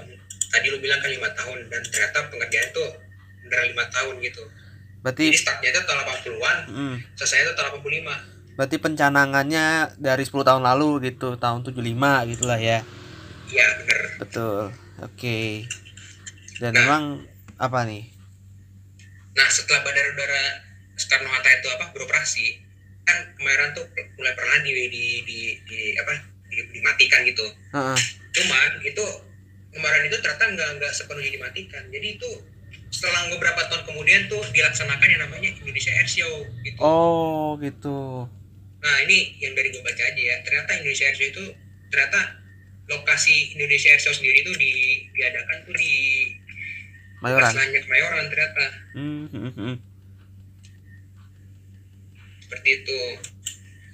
[0.51, 2.91] tadi lu bilang kan lima tahun dan ternyata pengerjaan tuh
[3.41, 4.43] bener lima tahun gitu
[5.01, 9.67] Berarti jadi startnya itu tahun 80-an mm, selesai itu tahun 85 berarti pencanangannya
[9.97, 11.81] dari 10 tahun lalu gitu, tahun 75
[12.29, 12.81] gitulah ya.
[13.47, 14.73] iya bener Betul.
[14.99, 15.65] Oke.
[16.57, 16.81] Dan Nah.
[16.83, 17.03] memang
[17.57, 18.05] apa nih?
[19.37, 20.45] Nah, setelah bandara udara
[20.97, 22.47] Soekarno Hatta itu apa beroperasi,
[23.05, 23.85] kan kemarin tuh
[24.17, 25.39] mulai perlahan di, di, di,
[25.69, 26.13] di apa
[26.49, 27.45] di, dimatikan gitu.
[27.77, 27.99] Heeh.
[28.33, 29.05] Cuman itu
[29.77, 31.85] kemarin itu ternyata nggak nggak sepenuhnya dimatikan.
[31.93, 32.31] Jadi itu
[32.89, 36.79] setelah beberapa tahun kemudian tuh dilaksanakan yang namanya Indonesia Air Show gitu.
[36.81, 38.25] Oh, gitu.
[38.81, 40.37] Nah ini yang dari gue baca aja ya.
[40.41, 41.45] Ternyata Indonesia Air Show itu
[41.93, 42.41] ternyata
[42.89, 44.73] lokasi Indonesia Air Show sendiri itu di,
[45.13, 45.93] diadakan tuh di
[47.25, 47.51] Mayoran.
[47.53, 48.65] Aslannya Kemayoran ternyata.
[48.93, 49.77] Hmm, hmm, hmm.
[52.47, 52.99] seperti itu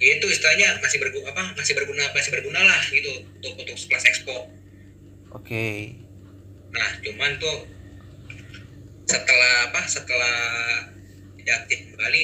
[0.03, 4.05] ya itu istilahnya masih berguna apa masih berguna masih berguna lah gitu untuk untuk kelas
[4.05, 4.51] expo
[5.33, 5.97] Oke.
[6.69, 7.65] nah cuman tuh
[9.09, 10.37] setelah apa setelah
[11.43, 12.23] aktif kembali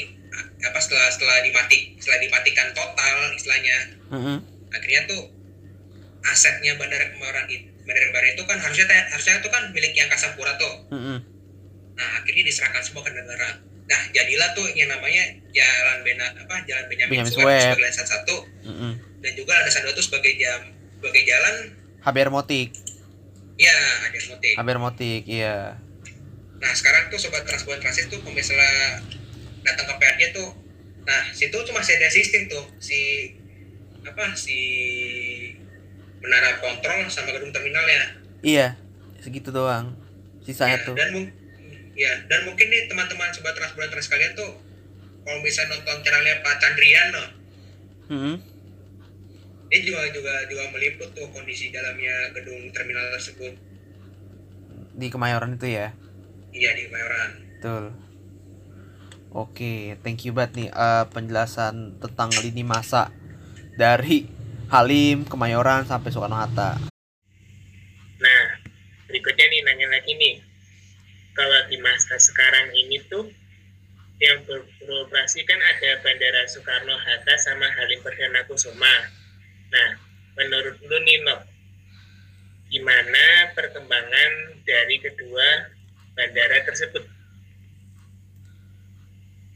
[0.69, 3.77] apa setelah setelah dimati setelah dimatikan total istilahnya
[4.13, 4.37] Heeh.
[4.69, 5.23] akhirnya tuh
[6.29, 10.53] asetnya bandara kemayoran itu bandara kemayoran itu kan harusnya harusnya itu kan milik yang Kasapura
[10.61, 11.17] tuh Heeh.
[11.97, 13.57] nah akhirnya diserahkan semua ke negara
[13.89, 18.35] nah jadilah tuh yang namanya jalan Bena apa jalan Benyamin, Benyamin Sueb sebagai landasan satu
[18.69, 18.93] Heeh.
[19.25, 20.61] dan juga landasan dua itu sebagai jam
[21.01, 21.55] sebagai jalan
[22.05, 22.69] HBR Motik.
[23.59, 23.75] ya
[24.07, 25.75] ada motif HBR Motik, iya.
[26.63, 29.03] nah sekarang tuh sobat transport transit tuh misalnya
[29.67, 30.49] datang ke PRJ tuh
[31.03, 33.33] nah situ masih ada sistem tuh si
[34.05, 34.59] apa si
[36.19, 38.75] menara kontrol sama gedung terminalnya Iya.
[39.19, 39.95] Segitu doang.
[40.39, 40.95] Sisanya Ya, tuh.
[40.95, 41.11] dan
[41.91, 44.55] ya dan mungkin nih teman-teman sobat transport trans kalian tuh
[45.21, 47.23] kalau bisa nonton channelnya Pak Chandrian no,
[48.07, 48.35] Heeh.
[49.67, 53.51] dia juga juga juga meliput tuh kondisi dalamnya gedung terminal tersebut
[54.95, 55.91] Di Kemayoran itu ya.
[56.49, 57.85] iya di Kemayoran Betul.
[59.29, 63.11] Oke, thank you banget nih eh, penjelasan tentang lini masa
[63.75, 64.25] dari
[64.69, 66.77] Halim, Kemayoran sampai Soekarno Hatta.
[68.21, 68.43] Nah,
[69.09, 70.35] berikutnya nih nanya lagi nih.
[71.33, 73.25] Kalau di masa sekarang ini tuh
[74.21, 78.93] yang ber- beroperasi kan ada Bandara Soekarno Hatta sama Halim Perdana Kusuma.
[79.73, 79.89] Nah,
[80.37, 81.41] menurut lu nih, Nok,
[82.69, 85.73] gimana perkembangan dari kedua
[86.13, 87.01] bandara tersebut?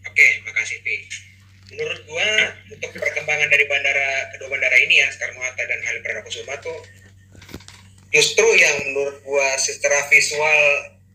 [0.10, 0.95] Oke, makasih Pi.
[1.73, 2.29] Menurut gua
[2.69, 6.77] untuk perkembangan dari bandara kedua bandara ini ya Soekarno Hatta dan Halim Perdana Kusuma tuh
[8.13, 10.59] justru yang menurut gua secara visual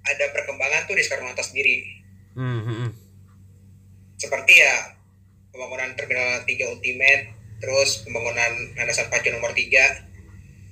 [0.02, 1.86] ada perkembangan tuh di Soekarno Hatta sendiri.
[2.34, 2.90] Hmm, hmm, hmm.
[4.18, 4.98] Seperti ya
[5.54, 7.22] pembangunan Terminal 3 Ultimate,
[7.62, 10.08] terus pembangunan landasan pacu nomor 3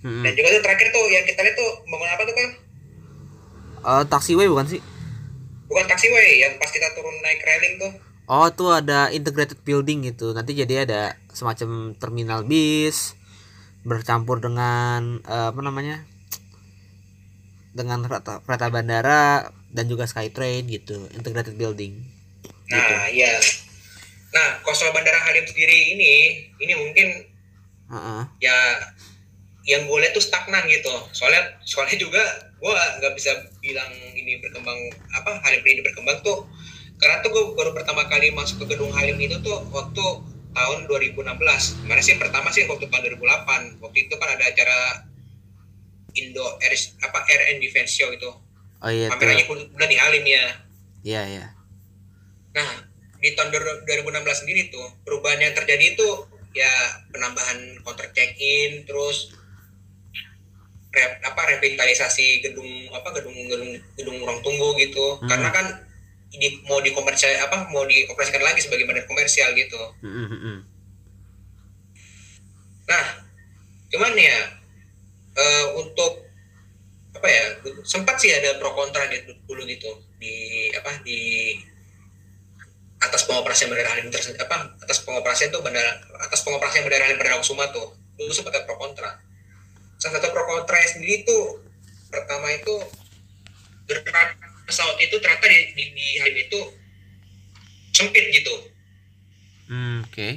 [0.07, 2.49] Hmm, dan juga tuh terakhir tuh yang kita lihat tuh pembangunan apa tuh kan?
[3.87, 4.81] Eh, taxiway bukan sih?
[5.67, 7.93] Bukan taxiway yang pas kita turun naik railing tuh.
[8.27, 10.35] Oh, tuh ada integrated building gitu.
[10.35, 13.15] Nanti jadi ada semacam terminal bis
[13.87, 16.03] bercampur dengan eh, apa namanya?
[17.77, 22.01] dengan kereta, kereta bandara dan juga Skytrain gitu, integrated building.
[22.73, 23.37] Nah, iya.
[24.33, 27.07] Nah, kosong bandara Halim sendiri ini ini mungkin
[27.87, 28.23] Heeh.
[28.43, 28.57] ya
[29.67, 32.23] yang gue lihat tuh stagnan gitu soalnya soalnya juga
[32.63, 34.79] gua nggak bisa bilang ini berkembang
[35.15, 36.47] apa Halim ini berkembang tuh
[36.97, 40.05] karena tuh gue baru pertama kali masuk ke gedung Halim itu tuh waktu
[40.57, 41.29] tahun 2016
[41.85, 42.17] mana sih?
[42.17, 44.79] Pertama sih waktu tahun 2008 waktu itu kan ada acara
[46.17, 46.73] Indo Air
[47.05, 48.33] apa Air and Defense Show itu.
[48.81, 50.45] Oh iya pamerannya bulan di Halim ya.
[51.05, 51.47] Iya iya.
[52.57, 52.69] Nah,
[53.21, 56.09] di tahun 2016 sendiri tuh perubahan yang terjadi itu
[56.57, 56.73] ya
[57.13, 59.37] penambahan kontrak check-in terus
[60.89, 65.21] rep, apa revitalisasi gedung apa gedung gedung gedung ruang tunggu gitu.
[65.21, 65.29] Hmm.
[65.29, 65.67] Karena kan
[66.33, 69.81] di, mau dikomersial apa mau dioperasikan lagi sebagai badan komersial gitu.
[72.87, 73.05] Nah,
[73.91, 74.39] cuman ya
[75.37, 76.27] eh, untuk
[77.17, 77.45] apa ya
[77.89, 79.89] sempat sih ada pro kontra gitu dulu gitu
[80.21, 81.53] di apa di
[83.01, 87.41] atas pengoperasian bandara Halim tersebut apa atas pengoperasian tuh bandara atas pengoperasian bandara Halim Perdana
[87.41, 89.17] Kusuma tuh dulu sempat ada pro kontra
[89.97, 91.65] salah satu pro kontra sendiri tuh
[92.13, 92.75] pertama itu
[93.89, 96.61] gerak pesawat itu ternyata di, di, di Halim itu
[97.95, 98.55] sempit gitu.
[99.71, 100.29] Hmm, oke.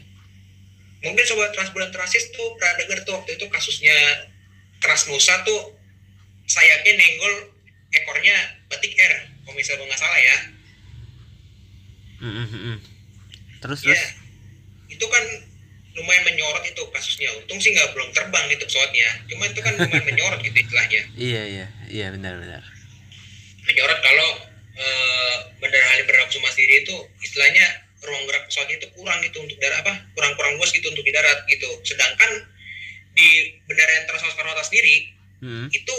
[1.03, 3.97] Mungkin sobat transbulan transis tuh pernah dengar tuh waktu itu kasusnya
[4.79, 5.75] Transnusa tuh
[6.47, 7.51] sayapnya nenggol
[7.91, 8.31] ekornya
[8.71, 10.37] batik air kalau misalnya nggak salah ya.
[12.19, 12.77] Mm, mm, mm, mm.
[13.59, 14.03] terus ya terus?
[14.87, 15.23] Itu kan
[15.99, 17.27] lumayan menyorot itu kasusnya.
[17.43, 19.09] Untung sih nggak belum terbang itu pesawatnya.
[19.27, 21.01] Cuma itu kan lumayan menyorot gitu istilahnya.
[21.27, 21.67] Iya iya.
[21.91, 22.78] Iya benar benar
[23.69, 24.29] menyorot kalau
[24.73, 29.57] eh, bandara Halim Perdana Kusuma sendiri itu istilahnya ruang gerak pesawatnya itu kurang gitu untuk
[29.59, 31.69] darat apa kurang kurang luas gitu untuk di darat gitu.
[31.85, 32.31] Sedangkan
[33.13, 35.95] di bandara internasional Soekarno Hatta sendiri Mm, itu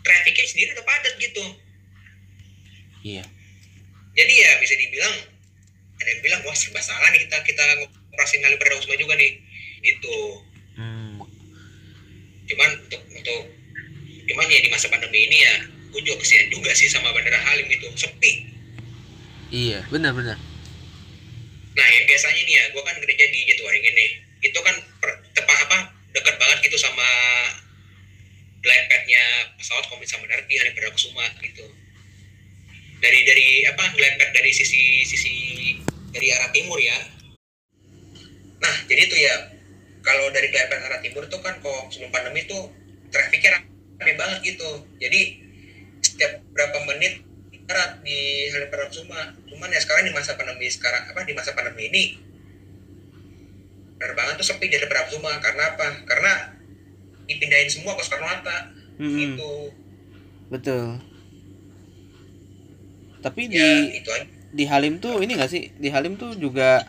[0.00, 1.44] trafficnya sendiri udah padat gitu.
[3.04, 3.28] Iya.
[4.16, 5.14] Jadi ya bisa dibilang
[6.00, 9.36] ada yang bilang wah serba salah nih kita kita ngoperasin Halim Perdana Kusuma juga nih
[9.84, 10.16] itu
[10.76, 11.24] Hmm,
[12.44, 13.40] cuman untuk untuk
[14.28, 15.56] cuman ya di masa pandemi ini ya
[15.96, 18.44] gue juga kesian juga sih sama bandara Halim itu sepi.
[19.48, 20.36] Iya benar benar.
[21.72, 24.10] Nah yang biasanya nih ya gue kan kerja di Jatiwaringin nih.
[24.44, 25.78] Itu kan per, tepat apa
[26.12, 27.08] dekat banget gitu sama
[28.60, 28.92] glide
[29.56, 31.64] pesawat kalau bisa mendarat di Halim Perdana Kusuma gitu.
[33.00, 35.34] Dari dari apa glide dari sisi sisi
[36.12, 37.08] dari arah timur ya.
[38.60, 39.34] Nah jadi tuh ya
[40.04, 42.68] kalau dari glide arah timur tuh kan kok sebelum pandemi tuh
[43.08, 43.64] trafficnya
[43.96, 44.84] rame banget gitu.
[45.00, 45.45] Jadi
[46.02, 47.22] setiap berapa menit
[47.66, 51.50] darat di Halim Perdana Kusuma cuman ya sekarang di masa pandemi sekarang apa di masa
[51.52, 52.04] pandemi ini
[53.96, 55.86] penerbangan tuh sepi di Halim Perdana Kusuma karena apa?
[56.04, 56.32] Karena
[57.26, 58.58] dipindahin semua ke Soekarno Hatta.
[58.96, 59.18] Mm, mm.
[59.18, 59.52] gitu.
[60.52, 60.86] Betul.
[63.20, 64.26] Tapi di ya itu aja.
[64.54, 65.74] di Halim tuh ini gak sih?
[65.74, 66.86] Di Halim tuh juga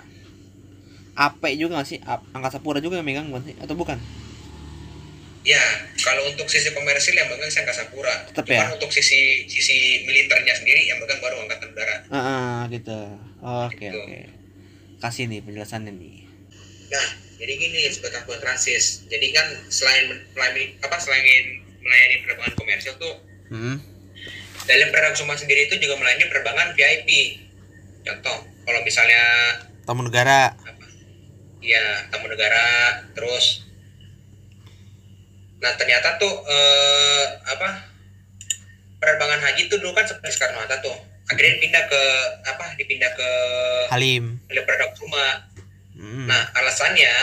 [1.17, 1.98] AP juga gak sih?
[2.36, 3.56] Angkasa Pura juga yang megang bukan sih?
[3.58, 3.98] Atau bukan
[5.43, 5.62] ya
[6.02, 8.73] kalau untuk sisi komersil yang megang saya Pura Tetep cuman ya?
[8.73, 12.97] untuk sisi sisi militernya sendiri yang megang baru Angkatan Darat Ah, gitu
[13.43, 13.93] oke Gitu.
[13.93, 14.19] oke
[14.97, 16.28] kasih nih penjelasannya nih
[16.88, 19.04] Nah, jadi gini sebagai akun transis.
[19.12, 21.23] Jadi kan selain melayani apa selain
[21.84, 23.15] melayani penerbangan komersial tuh
[23.52, 23.76] hmm.
[24.67, 27.39] dalam Kusuma sendiri itu juga melayani penerbangan VIP.
[28.08, 29.19] Contoh, kalau misalnya
[29.84, 30.86] tamu negara apa?
[31.60, 32.63] Ya, tamu negara
[33.12, 33.66] terus
[35.58, 37.70] Nah, ternyata tuh eh, apa?
[38.98, 40.93] Penerbangan haji tuh dulu kan seperti Soekarno Hatta tuh.
[41.28, 42.02] Akhirnya dipindah ke
[42.46, 42.65] apa?
[42.78, 43.30] Dipindah ke
[43.91, 45.26] Halim Halim Perdana Kusuma.
[45.98, 46.26] hmm.
[46.30, 47.13] Nah, alasannya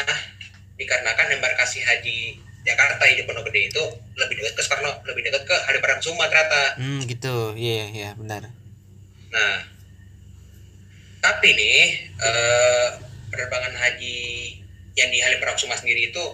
[0.74, 3.84] dikarenakan embarkasi haji Jakarta di Pondok Gede itu
[4.16, 6.62] lebih dekat ke Soekarno, lebih dekat ke Halim Perdana Kusuma ternyata.
[6.78, 8.50] Hmm, gitu iya iya benar
[9.34, 9.66] Nah,
[11.18, 11.78] tapi nih
[12.22, 12.88] eh,
[13.34, 14.18] penerbangan haji
[14.94, 16.24] yang di Halim Perdana Kusuma sendiri itu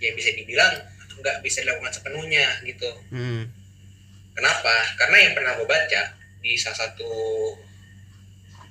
[0.00, 0.89] ya bisa dibilang
[1.20, 2.90] nggak bisa dilakukan sepenuhnya gitu.
[3.12, 3.44] hmm.
[4.30, 4.72] Kenapa?
[4.96, 6.02] Karena yang pernah gue baca
[6.40, 7.10] di salah satu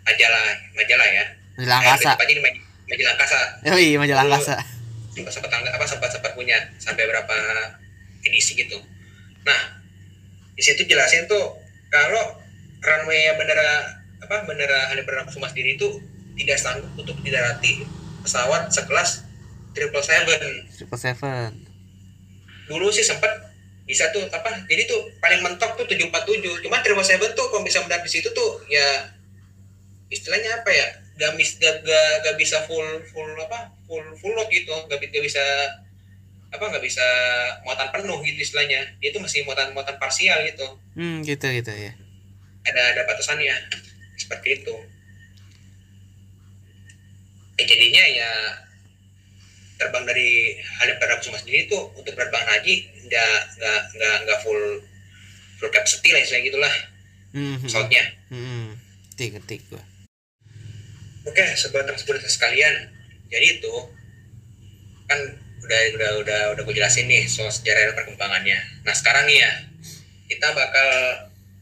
[0.01, 3.39] majalah majalah ya, majalah Eh, angkasa tepatnya di maj- majalah angkasa.
[3.69, 4.55] oh iya majalah angkasa
[5.13, 7.35] sempat sempat apa sempat sempat punya sampai berapa
[8.23, 8.79] edisi gitu.
[9.43, 9.61] Nah
[10.55, 12.39] di situ jelasin tuh kalau
[12.79, 15.99] runway bandara apa bandara Halim Perdana Kusuma sendiri itu
[16.35, 17.83] tidak sanggup untuk didarati
[18.23, 19.27] pesawat sekelas
[19.75, 20.41] triple seven.
[20.71, 21.49] triple seven
[22.69, 23.49] Dulu sih sempat
[23.89, 27.81] bisa tuh apa jadi tuh paling mentok tuh 747 cuma triple seven tuh kalau bisa
[27.81, 29.17] mendarat di situ tuh ya
[30.13, 30.85] istilahnya apa ya
[31.19, 34.71] gak, mis, gak, gak, gak bisa full full apa full full load gitu.
[34.87, 35.43] Gak, gak bisa
[36.49, 37.05] apa nggak bisa
[37.61, 38.81] muatan penuh gitu istilahnya.
[39.03, 40.65] Dia tuh masih muatan muatan parsial gitu.
[40.95, 41.93] Hmm gitu gitu ya.
[42.65, 43.53] Ada ada batasannya.
[44.17, 44.75] Seperti itu.
[47.59, 48.31] Eh, jadinya ya
[49.79, 52.75] terbang dari Halim Perdana Kusuma sendiri itu untuk penerbangan haji
[53.07, 54.61] nggak nggak nggak nggak full
[55.57, 56.75] full capacity lah istilahnya gitulah
[57.29, 58.03] Hmm, hmm, pesawatnya.
[58.33, 58.73] hmm.
[59.13, 59.83] Ngetik, ngetik gua.
[61.29, 62.89] Oke, sobat transportasi sekalian.
[63.29, 63.73] Jadi itu
[65.05, 65.19] kan
[65.61, 68.57] udah udah udah udah gue jelasin nih soal sejarah dan perkembangannya.
[68.81, 69.51] Nah sekarang nih ya
[70.25, 70.89] kita bakal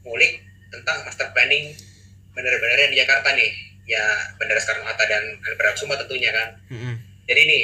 [0.07, 0.39] ngulik
[0.71, 1.75] tentang master planning
[2.31, 3.51] bandara-bandara yang di Jakarta nih.
[3.87, 4.03] Ya
[4.39, 6.47] Bandara Soekarno Hatta dan Halim Perdana Kusuma tentunya kan.
[6.71, 6.95] Hmm, hmm.
[7.27, 7.63] Jadi nih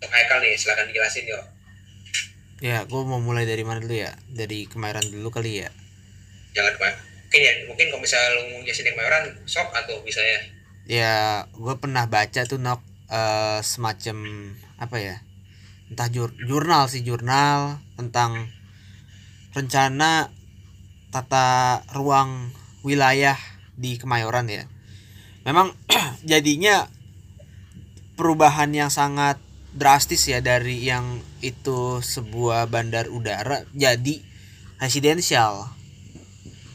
[0.00, 1.44] Haikal nih silakan dijelasin yuk.
[2.60, 4.12] Ya, gua mau mulai dari mana dulu ya?
[4.32, 5.70] Dari Kemayoran dulu kali ya.
[6.56, 6.88] Jangan cuma
[7.30, 10.40] mungkin ya mungkin kalau misalnya lu mau jelasin Kemayoran sok atau bisa ya.
[10.90, 11.14] Ya,
[11.54, 12.80] gue pernah baca tuh nok
[13.12, 14.16] eh, semacam
[14.80, 15.16] apa ya?
[15.92, 18.50] Entah jur- jurnal sih jurnal tentang
[19.54, 20.30] rencana
[21.10, 22.50] tata ruang
[22.82, 23.38] wilayah
[23.76, 24.64] di Kemayoran ya.
[25.46, 25.74] Memang
[26.30, 26.90] jadinya
[28.18, 34.22] perubahan yang sangat drastis ya dari yang itu sebuah bandar udara jadi
[34.82, 35.70] residensial.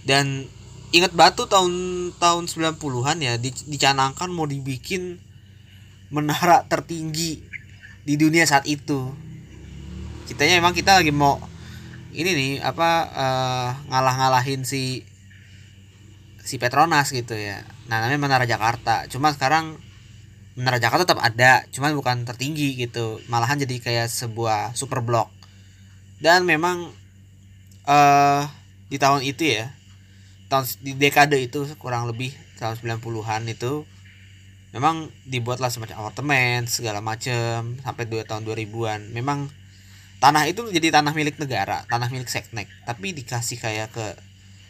[0.05, 0.45] Dan
[0.93, 1.73] ingat batu tahun
[2.21, 5.17] tahun 90-an ya di- dicanangkan mau dibikin
[6.13, 7.41] menara tertinggi
[8.05, 9.12] di dunia saat itu.
[10.29, 11.41] Kitanya emang kita lagi mau
[12.15, 15.03] ini nih apa eh, ngalah-ngalahin si
[16.45, 17.65] si Petronas gitu ya.
[17.89, 19.10] Nah, namanya Menara Jakarta.
[19.10, 19.81] Cuma sekarang
[20.56, 23.20] Menara Jakarta tetap ada, cuman bukan tertinggi gitu.
[23.28, 25.28] Malahan jadi kayak sebuah super blok.
[26.24, 26.96] Dan memang
[27.86, 28.44] eh
[28.88, 29.76] di tahun itu ya,
[30.48, 33.84] tahun di dekade itu kurang lebih tahun 90-an itu
[34.72, 39.12] memang dibuatlah semacam apartemen segala macam sampai dua tahun 2000-an.
[39.12, 39.52] Memang
[40.24, 44.08] tanah itu jadi tanah milik negara, tanah milik seknek, tapi dikasih kayak ke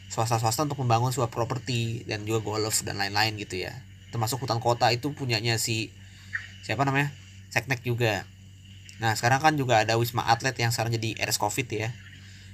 [0.10, 3.74] swasta-swasta untuk membangun sebuah properti dan juga golf dan lain-lain gitu ya.
[4.16, 5.92] Termasuk hutan kota itu punyanya si
[6.64, 7.12] siapa namanya?
[7.52, 8.24] Seknek juga.
[9.04, 11.90] Nah, sekarang kan juga ada Wisma Atlet yang sekarang jadi RS Covid ya.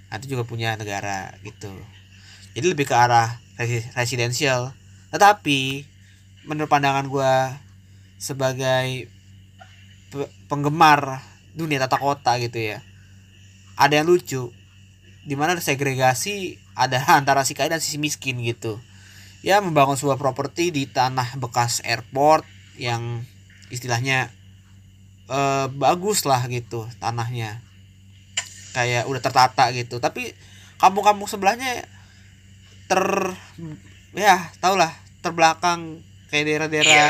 [0.09, 1.69] Nah, itu juga punya negara gitu.
[2.57, 4.73] Jadi lebih ke arah resi- residensial.
[5.13, 5.85] Tetapi
[6.49, 7.61] menurut pandangan gua
[8.17, 9.09] sebagai
[10.11, 11.23] pe- penggemar
[11.55, 12.77] dunia tata kota gitu ya.
[13.79, 14.51] Ada yang lucu
[15.25, 18.81] di mana segregasi ada antara si kaya dan sisi miskin gitu
[19.41, 22.45] ya membangun sebuah properti di tanah bekas airport
[22.77, 23.25] yang
[23.73, 24.29] istilahnya
[25.29, 27.61] eh, bagus lah gitu tanahnya.
[28.71, 29.99] Kayak udah tertata gitu.
[29.99, 30.31] Tapi
[30.79, 31.83] kampung-kampung sebelahnya
[32.87, 33.03] ter
[34.15, 34.91] ya tau lah
[35.23, 37.07] terbelakang kayak daerah-daerah Iya,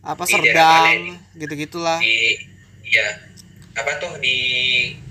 [0.00, 0.96] apa di Serdang
[1.36, 2.38] gitu gitulah di
[2.86, 3.28] iya.
[3.76, 4.34] Apa tuh di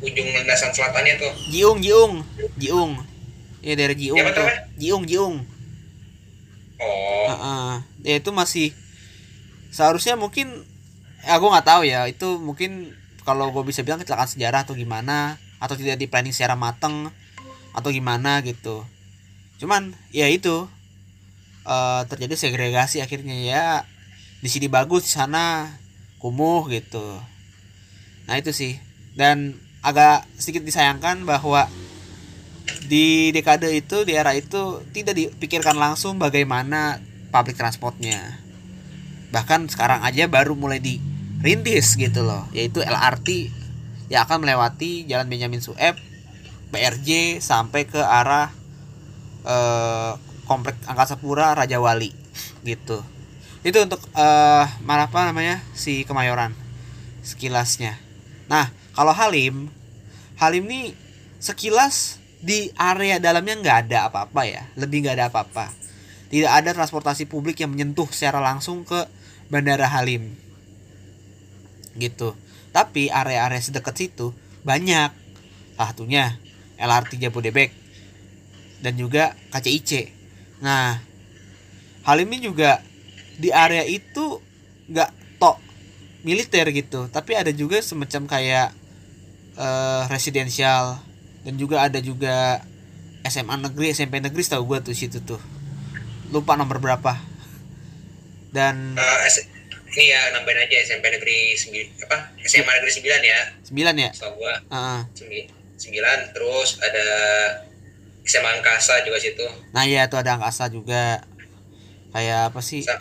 [0.04, 1.32] ujung landasan selatannya tuh.
[1.56, 2.20] Jiung Jiung.
[2.60, 3.00] Jiung.
[3.64, 4.48] Ya daerah Jiung Siapa tuh?
[4.76, 5.36] Jiung Jiung
[6.82, 7.26] oh.
[7.28, 7.72] Heeh.
[8.08, 8.74] ya itu masih
[9.74, 10.66] seharusnya mungkin
[11.28, 12.96] aku nggak tahu ya itu mungkin
[13.28, 17.12] kalau gue bisa bilang kecelakaan sejarah atau gimana atau tidak di planning secara mateng
[17.76, 18.88] atau gimana gitu.
[19.60, 20.66] Cuman ya itu
[21.68, 23.66] eh, terjadi segregasi akhirnya ya
[24.40, 25.76] di sini bagus di sana
[26.24, 27.20] kumuh gitu.
[28.32, 28.80] Nah itu sih.
[29.18, 31.66] Dan agak sedikit disayangkan bahwa
[32.88, 37.00] di dekade itu di era itu tidak dipikirkan langsung bagaimana
[37.32, 38.40] public transportnya.
[39.32, 43.52] Bahkan sekarang aja baru mulai dirintis gitu loh yaitu LRT
[44.08, 46.00] yang akan melewati Jalan Benyamin Sueb
[46.72, 48.52] BRJ sampai ke arah
[49.44, 50.14] eh,
[50.48, 52.12] komplek Angkasa Pura Raja Wali
[52.64, 53.04] gitu.
[53.64, 56.56] Itu untuk eh mana apa namanya si Kemayoran
[57.24, 58.00] sekilasnya.
[58.48, 59.68] Nah kalau Halim
[60.40, 60.96] Halim nih
[61.44, 64.64] sekilas di area dalamnya nggak ada apa-apa ya.
[64.78, 65.74] Lebih nggak ada apa-apa.
[66.28, 69.08] Tidak ada transportasi publik yang menyentuh secara langsung ke
[69.48, 70.36] Bandara Halim.
[71.98, 72.36] Gitu.
[72.76, 75.10] Tapi area-area sedekat situ banyak.
[75.78, 76.26] Salah satunya
[76.78, 77.70] LRT Jabodebek
[78.82, 80.14] dan juga KCIC
[80.58, 80.98] nah
[82.08, 82.82] Halim ini juga
[83.38, 84.42] di area itu
[84.88, 85.60] nggak tok
[86.24, 87.12] militer gitu.
[87.12, 88.70] Tapi ada juga semacam kayak
[89.60, 91.04] eh, residensial
[91.48, 92.60] dan juga ada juga
[93.24, 95.40] SMA negeri SMP negeri tahu gua tuh situ tuh.
[96.28, 97.16] Lupa nomor berapa.
[98.50, 99.48] Dan S-
[99.90, 102.36] ini ya nambahin aja SMP negeri 9 apa?
[102.44, 103.40] SMA negeri 9 ya.
[103.64, 104.10] Sembilan ya?
[104.12, 104.56] Setahu gua.
[104.60, 105.00] Heeh.
[105.78, 107.08] 9 terus ada
[108.22, 109.48] SMA Angkasa juga situ.
[109.72, 111.24] Nah ya tuh ada angkasa juga.
[112.12, 112.84] Kayak apa sih?
[112.84, 113.00] Sa-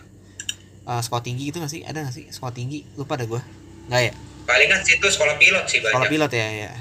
[0.87, 1.83] Eh, sekolah tinggi itu nggak sih?
[1.83, 2.25] Ada nggak sih?
[2.31, 2.87] Sekolah tinggi?
[2.95, 3.43] Lupa ada gua.
[3.91, 4.13] Nggak ya?
[4.47, 6.11] Palingan situ sekolah pilot sih sekolah banyak.
[6.15, 6.71] pilot ya ya.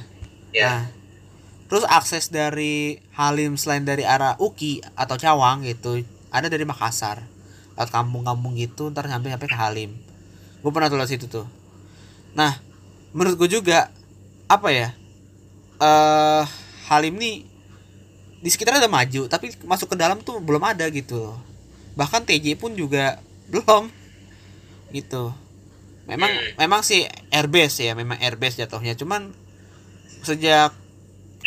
[0.54, 0.80] Ya Nah,
[1.66, 7.24] terus akses dari Halim selain dari arah Uki atau Cawang gitu, ada dari Makassar.
[7.76, 9.90] Lewat kampung-kampung gitu, ntar sampai sampai ke Halim.
[10.62, 11.46] Gue pernah tuh situ tuh.
[12.36, 12.52] nah
[13.16, 13.88] menurut gue juga
[14.46, 14.88] apa ya
[15.80, 16.44] eh
[16.88, 17.42] Halim nih
[18.38, 21.32] di sekitarnya udah maju tapi masuk ke dalam tuh belum ada gitu
[21.96, 23.18] bahkan TJ pun juga
[23.52, 23.88] belum
[24.92, 25.32] gitu
[26.06, 26.54] memang Hmm.
[26.60, 27.02] memang sih
[27.34, 29.34] airbase ya memang airbase jatuhnya cuman
[30.22, 30.70] sejak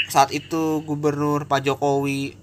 [0.07, 2.37] saat itu gubernur Pak Jokowi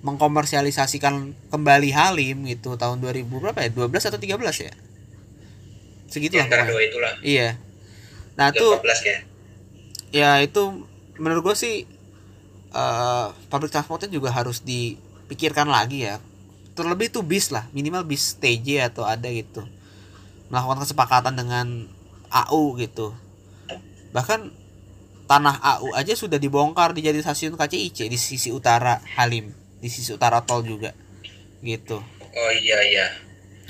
[0.00, 4.72] mengkomersialisasikan kembali Halim gitu tahun 2000 berapa ya 12 atau 13 ya
[6.10, 6.74] segitulah antara pokoknya.
[6.74, 7.12] dua itulah.
[7.22, 7.48] iya
[8.34, 9.18] nah Itu tuh 14 ya.
[10.10, 10.88] ya itu
[11.20, 11.76] menurut gue sih
[12.70, 16.18] eh public transportnya juga harus dipikirkan lagi ya
[16.72, 19.66] terlebih tuh bis lah minimal bis TJ atau ada gitu
[20.48, 21.86] melakukan kesepakatan dengan
[22.30, 23.12] AU gitu
[24.14, 24.54] bahkan
[25.30, 29.54] tanah AU aja sudah dibongkar dijadiin stasiun KCIC di sisi utara Halim.
[29.78, 30.90] Di sisi utara tol juga.
[31.62, 32.02] Gitu.
[32.34, 33.06] Oh iya iya.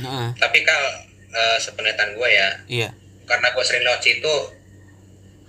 [0.01, 0.83] nah Tapi kal
[1.29, 2.89] eh, sepenglihatan gue ya, iya.
[3.29, 4.35] Karena gue sering lewat situ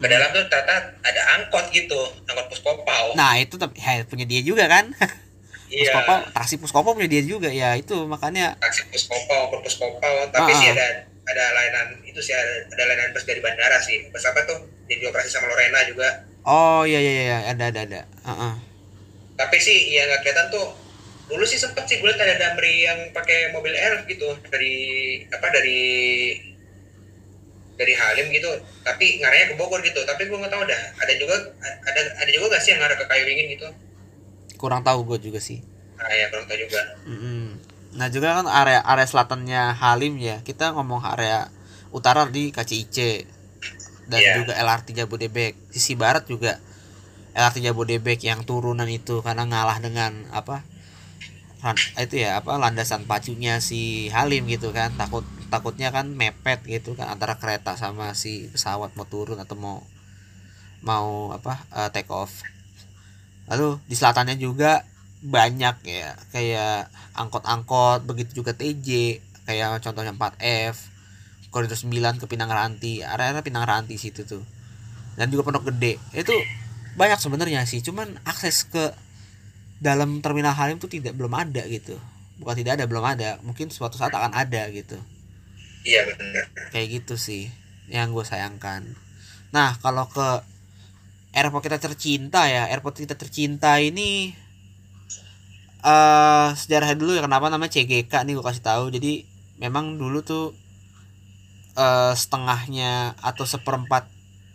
[0.01, 1.97] ke dalam tuh ternyata ada angkot gitu,
[2.27, 3.13] angkot puskopau.
[3.15, 4.91] nah itu tapi ya, punya dia juga kan?
[5.71, 6.03] Iya.
[6.03, 7.47] Puskopo taksi Puskopo punya dia juga.
[7.47, 10.15] Ya itu makanya Taksi puskopau, angkot puskopau.
[10.27, 14.07] Tapi Ah, sih ada ada layanan itu sih ada, layanan bus dari bandara sih.
[14.09, 14.59] Bus apa tuh?
[14.85, 16.07] Yang dioperasi sama Lorena juga.
[16.43, 18.01] Oh iya iya iya ada ada ada.
[18.03, 18.53] Heeh.
[19.35, 20.67] Tapi sih ya nggak kelihatan tuh.
[21.27, 24.75] Dulu sih sempet sih gue liat ada Damri yang pakai mobil elf gitu dari
[25.31, 25.79] apa dari
[27.73, 28.51] dari Halim gitu
[28.85, 31.33] tapi ngarahnya ke Bogor gitu tapi gue nggak tahu dah ada juga
[31.81, 33.67] ada ada juga gak sih yang ngarah ke kayu dingin gitu
[34.61, 35.65] Kurang tahu gue juga sih.
[35.97, 37.40] nah ya kurang tahu juga Mm-mm.
[37.99, 41.51] Nah juga kan area area selatannya Halim ya kita ngomong area
[41.91, 42.97] utara di KCIC
[44.11, 44.33] dan Iya.
[44.43, 45.53] juga LRT Jabodebek.
[45.75, 46.51] Sisi barat juga
[47.35, 50.63] LRT Jabodebek yang turunan itu karena ngalah dengan apa
[51.63, 55.23] ran- itu ya apa landasan pacunya si Halim gitu kan takut
[55.53, 59.77] takutnya kan mepet gitu kan antara kereta sama si pesawat mau turun atau mau
[60.81, 62.41] mau apa eh, take off
[63.51, 64.81] lalu di selatannya juga
[65.21, 66.17] banyak ya.
[66.33, 70.75] Kayak angkot-angkot begitu juga TJ kayak contohnya 4F
[71.51, 74.41] koridor 9 ke Pinang Ranti area-area Pinang Ranti situ tuh.
[75.15, 76.01] Dan juga Pondok Gede.
[76.15, 76.33] Itu
[76.95, 78.91] banyak sebenarnya sih cuman akses ke
[79.81, 81.97] dalam terminal Halim tuh tidak belum ada gitu.
[82.41, 83.29] Bukan tidak ada belum ada.
[83.45, 84.97] Mungkin suatu saat akan ada gitu.
[85.81, 86.45] Iya benar.
[86.73, 87.49] Kayak gitu sih
[87.91, 88.95] yang gue sayangkan.
[89.51, 90.45] Nah kalau ke
[91.35, 94.35] airport kita tercinta ya airport kita tercinta ini
[95.81, 98.83] eh sejarahnya dulu ya kenapa namanya CGK nih gue kasih tahu.
[98.93, 99.25] Jadi
[99.63, 100.45] memang dulu tuh
[101.75, 104.03] eh setengahnya atau seperempat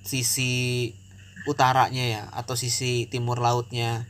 [0.05, 0.93] sisi
[1.49, 4.05] utaranya ya atau sisi timur lautnya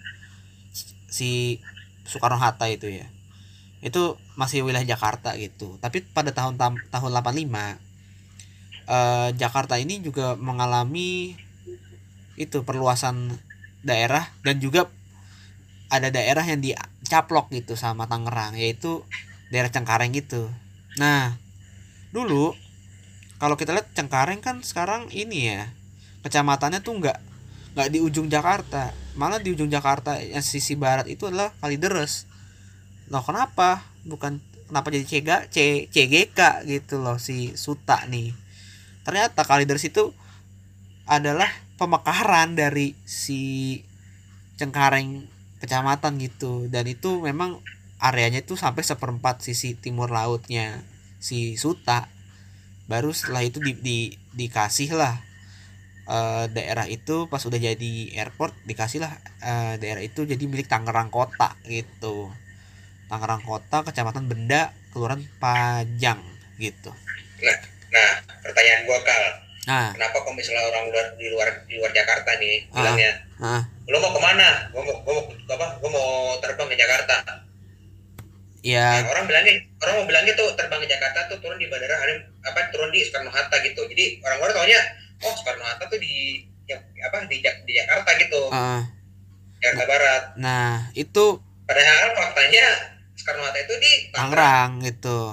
[1.08, 1.60] si
[2.06, 3.06] Soekarno Hatta itu ya.
[3.82, 5.78] Itu masih wilayah Jakarta gitu.
[5.82, 7.64] Tapi pada tahun tam- tahun 85
[8.88, 11.34] eh, Jakarta ini juga mengalami
[12.36, 13.32] itu perluasan
[13.80, 14.88] daerah dan juga
[15.86, 16.60] ada daerah yang
[17.06, 19.06] dicaplok gitu sama Tangerang yaitu
[19.54, 20.50] daerah Cengkareng gitu.
[20.98, 21.38] Nah
[22.10, 22.50] dulu
[23.38, 25.70] kalau kita lihat Cengkareng kan sekarang ini ya
[26.26, 27.18] kecamatannya tuh nggak
[27.78, 28.90] nggak di ujung Jakarta.
[29.14, 32.26] Malah di ujung Jakarta yang sisi barat itu adalah Kalideres.
[33.12, 33.86] Loh kenapa?
[34.02, 35.56] Bukan kenapa jadi CG, C,
[35.92, 38.34] CGK gitu loh si Suta nih.
[39.06, 40.10] Ternyata Kalideres itu
[41.06, 41.46] adalah
[41.78, 43.78] pemekaran dari si
[44.58, 46.68] Cengkareng kecamatan gitu.
[46.68, 47.60] Dan itu memang
[48.00, 50.84] areanya itu sampai seperempat sisi timur lautnya
[51.20, 52.08] si Suta.
[52.86, 53.98] Baru setelah itu di, di
[54.36, 55.18] dikasih lah
[56.06, 61.10] eh, daerah itu pas udah jadi airport dikasih lah eh, daerah itu jadi milik Tangerang
[61.10, 62.30] Kota gitu.
[63.10, 66.20] Tangerang Kota kecamatan Benda kelurahan Pajang
[66.60, 66.92] gitu.
[67.90, 68.12] Nah
[68.44, 72.56] pertanyaan gua kal nah kenapa kalau misalnya orang luar di luar di luar Jakarta nih
[72.70, 72.74] Ah.
[72.80, 73.12] bilangnya
[73.42, 73.62] ah.
[73.86, 74.66] Lo mau ke mana?
[74.74, 75.22] Gua mau gua mau
[75.54, 75.66] apa?
[75.78, 76.10] Gua mau
[76.42, 77.16] terbang ke Jakarta.
[78.66, 81.94] Ya Nah, orang bilangnya orang mau bilangnya tuh terbang ke Jakarta tuh turun di bandara
[82.02, 83.86] Halim apa turun di Soekarno Hatta gitu.
[83.86, 84.80] Jadi orang-orang taunya
[85.22, 88.42] oh Soekarno Hatta tuh di ya, apa di, di Jakarta gitu.
[88.50, 88.82] Ah.
[89.62, 90.22] Jakarta Barat.
[90.42, 92.66] Nah itu padahal faktanya
[93.14, 95.30] Soekarno Hatta itu di Tangerang gitu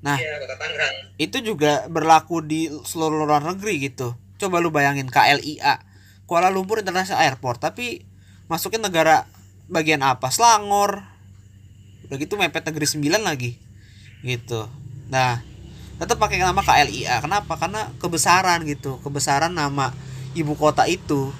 [0.00, 0.16] Nah.
[0.16, 1.12] iya kota Tangerang.
[1.20, 4.16] itu juga berlaku di seluruh luar negeri gitu.
[4.40, 5.84] Coba lu bayangin KLIA
[6.24, 8.06] Kuala Lumpur International Airport tapi
[8.48, 9.28] masukin negara
[9.68, 10.32] bagian apa?
[10.32, 11.04] Selangor.
[12.08, 13.60] Udah gitu mepet negeri 9 lagi
[14.24, 14.72] gitu.
[15.12, 15.44] Nah
[16.00, 17.60] tetap pakai nama KLIA kenapa?
[17.60, 18.96] Karena kebesaran gitu.
[19.04, 19.92] Kebesaran nama
[20.32, 21.34] ibu kota itu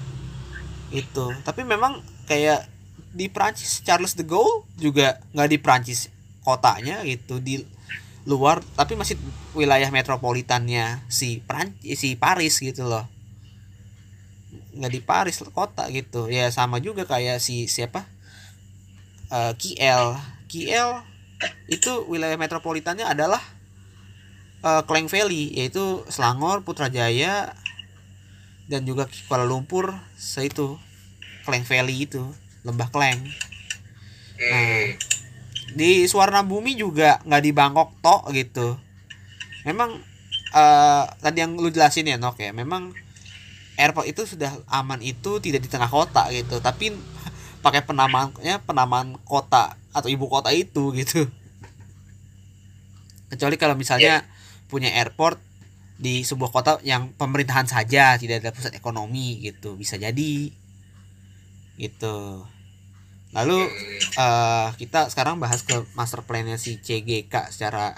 [0.91, 2.67] itu tapi memang kayak
[3.15, 6.11] di Prancis Charles de Gaulle juga nggak di Prancis
[6.43, 7.39] kotanya gitu.
[7.39, 7.63] Di
[8.29, 9.17] luar tapi masih
[9.57, 13.05] wilayah metropolitannya si Perancis si Paris gitu loh.
[14.77, 16.29] Nggak di Paris kota gitu.
[16.29, 18.05] Ya sama juga kayak si siapa?
[19.31, 20.19] Uh, KL
[20.51, 21.07] KL
[21.71, 23.39] itu wilayah metropolitannya adalah
[24.61, 27.55] uh, Klang Valley yaitu Selangor Putrajaya
[28.69, 30.77] dan juga Kuala Lumpur itu
[31.43, 32.21] Klang Valley itu
[32.61, 33.19] lembah Klang.
[34.41, 35.10] Nah.
[35.71, 38.75] Di Suwarna Bumi juga nggak di Bangkok tok gitu.
[39.63, 39.95] Memang
[40.51, 42.51] eh tadi yang lu jelasin ya Nok ya.
[42.51, 42.91] Memang
[43.79, 46.59] airport itu sudah aman itu tidak di tengah kota gitu.
[46.59, 46.91] Tapi
[47.65, 51.27] pakai penamaannya penamaan kota atau ibu kota itu gitu.
[53.31, 54.27] Kecuali kalau misalnya
[54.67, 55.39] punya airport
[56.01, 59.79] di sebuah kota yang pemerintahan saja tidak ada pusat ekonomi gitu.
[59.79, 60.51] Bisa jadi.
[61.79, 62.43] Gitu
[63.31, 63.67] lalu
[64.19, 67.95] eh kita sekarang bahas ke master plan-nya si CGK secara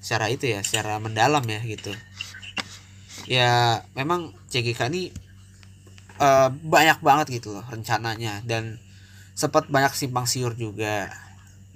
[0.00, 1.92] secara itu ya secara mendalam ya gitu.
[3.28, 5.12] Ya memang CGK ini
[6.18, 8.40] eh, banyak banget gitu loh rencananya.
[8.48, 8.80] Dan
[9.36, 11.12] sempat banyak simpang siur juga.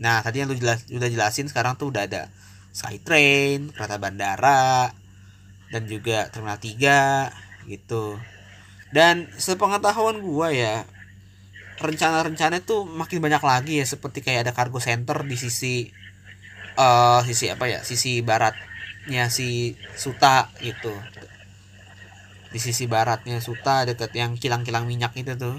[0.01, 2.28] Nah tadi yang lu jelas udah jelasin sekarang tuh udah ada
[2.76, 4.92] Skytrain kereta bandara
[5.72, 8.20] dan juga terminal 3 gitu.
[8.92, 10.84] Dan sepengetahuan gua ya
[11.77, 15.93] rencana-rencana tuh makin banyak lagi ya seperti kayak ada cargo center di sisi
[16.77, 20.93] eh sisi apa ya sisi baratnya si Suta gitu.
[22.53, 25.57] Di sisi baratnya Suta deket yang kilang-kilang minyak itu tuh.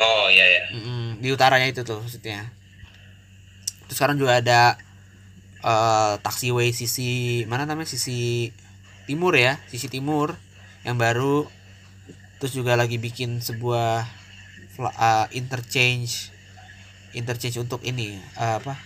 [0.00, 0.62] Oh iya ya.
[0.76, 2.48] Mm-mm, di utaranya itu tuh maksudnya.
[3.88, 4.76] Terus sekarang juga ada
[5.60, 8.48] eh taxiway sisi mana namanya sisi
[9.04, 10.36] timur ya sisi timur
[10.84, 11.48] yang baru.
[12.40, 14.19] Terus juga lagi bikin sebuah
[14.78, 16.30] eh, interchange
[17.10, 18.78] interchange untuk ini eh, apa?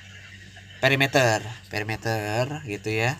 [0.80, 3.16] Perimeter perimeter gitu ya.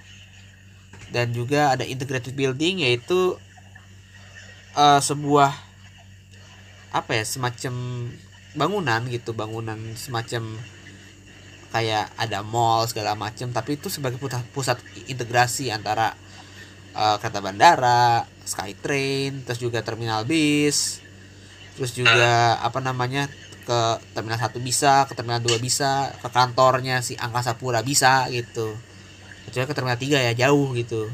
[1.13, 3.37] Dan juga ada integrated building yaitu
[4.77, 5.53] eh, sebuah
[6.95, 7.75] apa ya semacam
[8.55, 10.47] bangunan gitu bangunan semacam
[11.75, 14.79] kayak ada mall segala macam tapi itu sebagai pusat pusat
[15.11, 16.15] integrasi antara
[16.95, 21.04] eh, kereta bandara Skytrain terus juga terminal bis
[21.75, 23.27] terus juga apa namanya
[23.65, 23.81] ke
[24.13, 28.77] terminal satu bisa ke terminal 2 bisa ke kantornya si angkasa pura bisa gitu
[29.45, 31.09] kecuali ke terminal 3 ya jauh gitu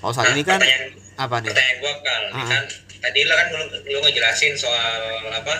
[0.00, 2.48] kalau saat ini kan pertanyaan, apa nih pertanyaan gua kal, ini Ah.
[2.52, 2.62] kan
[3.00, 5.00] tadi lo kan lu, lu ngejelasin soal
[5.32, 5.54] apa?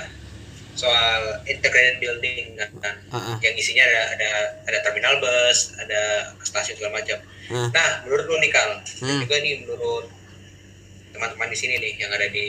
[0.75, 3.37] Soal integrated building kan, Heeh.
[3.41, 4.31] yang isinya ada ada
[4.67, 7.17] ada terminal bus, ada stasiun segala macam.
[7.47, 7.69] Hmm.
[7.71, 8.69] Nah, menurut lu nih kal,
[9.01, 9.21] dan Hmm.
[9.23, 10.13] juga nih menurut
[11.15, 12.49] teman-teman di sini nih yang ada di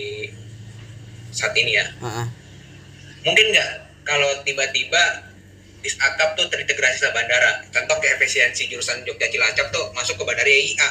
[1.35, 2.27] saat ini ya, Heeh.
[3.21, 3.69] mungkin nggak
[4.07, 5.27] kalau tiba-tiba
[5.83, 7.61] bis akap tuh terintegrasi sama bandara.
[7.69, 10.89] Contoh kayak efisiensi jurusan Jogja Cilacap tuh masuk ke bandara YIA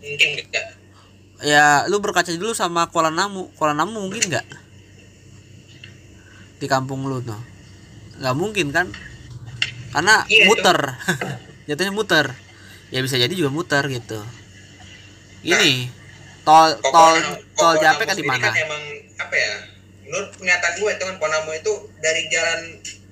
[0.00, 0.66] mungkin nggak?
[1.40, 3.50] Ya lu berkaca dulu sama Kuala Namu.
[3.58, 4.46] Kuala Namu mungkin nggak?
[6.56, 7.36] Di kampung lu tuh.
[8.16, 8.86] Nggak mungkin kan?
[9.90, 10.78] Karena Iya, muter.
[11.68, 12.26] Jatuhnya muter.
[12.88, 14.20] Ya bisa jadi juga muter gitu.
[15.40, 15.88] Ini
[16.42, 17.16] tol Kok tol
[17.56, 18.48] tol Kuala Japek kan di mana?
[18.48, 18.82] kan emang
[19.16, 19.52] apa ya
[20.10, 22.60] menurut penglihatan gue itu kan Kuala itu dari jalan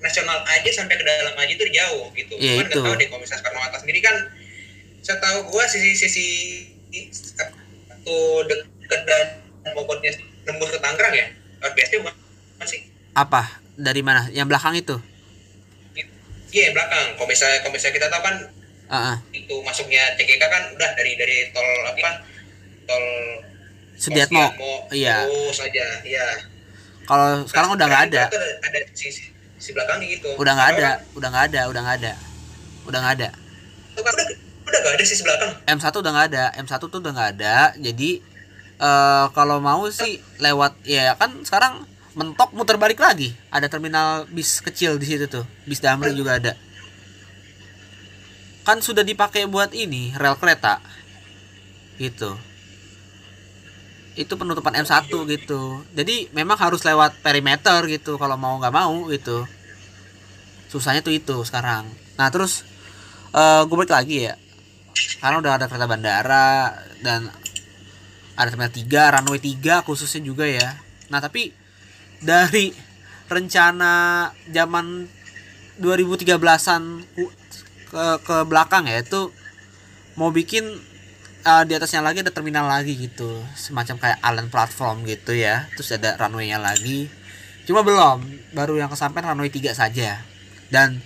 [0.03, 2.83] nasional aja sampai ke dalam aja itu jauh gitu Iya, Cuman nggak itu.
[2.83, 4.15] tahu deh kalau misalnya Soekarno Hatta sendiri kan
[4.99, 6.27] setahu gue sisi sisi
[8.03, 9.27] tuh dekat dan
[9.71, 10.11] pokoknya
[10.43, 11.27] nembus ke Tangerang ya
[11.71, 12.15] BSD bukan
[12.59, 12.83] masih
[13.15, 14.99] apa dari mana yang belakang itu
[16.49, 17.13] Iya yang belakang.
[17.13, 18.35] Kalau misalnya, kalau misalnya kita tahu kan
[18.89, 19.15] Heeh.
[19.37, 22.25] itu masuknya CGK kan udah dari dari tol apa?
[22.89, 23.05] Tol
[23.93, 24.49] Sediatmo
[24.89, 25.29] iya.
[25.29, 25.85] terus aja.
[26.01, 26.25] Iya.
[27.09, 28.23] Kalau sekarang udah nggak ada.
[28.29, 28.37] Ada,
[28.69, 30.29] ada si, belakangnya gitu.
[30.37, 32.13] udah nggak ada udah nggak ada udah nggak ada.
[32.85, 33.29] Udah nggak ada.
[33.97, 34.27] Kan udah
[34.69, 35.51] udah nggak ada sih belakang.
[35.65, 37.55] M1 udah nggak ada M1 tuh udah nggak ada.
[37.81, 38.21] Jadi
[38.79, 41.81] eh kalau mau sih lewat ya kan sekarang
[42.13, 43.33] mentok muter balik lagi.
[43.49, 45.49] Ada terminal bis kecil di situ tuh.
[45.65, 46.53] Bis damri juga ada.
[48.69, 50.77] Kan sudah dipakai buat ini rel kereta.
[51.97, 52.48] Gitu
[54.19, 55.79] itu penutupan M1 gitu.
[55.95, 59.47] Jadi memang harus lewat perimeter gitu kalau mau nggak mau gitu.
[60.67, 61.87] Susahnya tuh itu sekarang.
[62.19, 62.67] Nah terus
[63.31, 64.35] eh gue balik lagi ya.
[65.23, 67.31] Karena udah ada kereta bandara dan
[68.39, 70.79] ada terminal 3, runway 3 khususnya juga ya.
[71.11, 71.51] Nah, tapi
[72.23, 72.71] dari
[73.27, 75.07] rencana zaman
[75.79, 76.83] 2013-an
[77.15, 77.35] ku-
[77.89, 79.31] ke ke belakang ya itu
[80.15, 80.63] mau bikin
[81.45, 85.67] uh, di atasnya lagi ada terminal lagi gitu, semacam kayak island platform gitu ya.
[85.75, 87.11] Terus ada runway-nya lagi.
[87.67, 88.23] Cuma belum,
[88.55, 90.23] baru yang kesampaian runway 3 saja.
[90.73, 90.99] Dan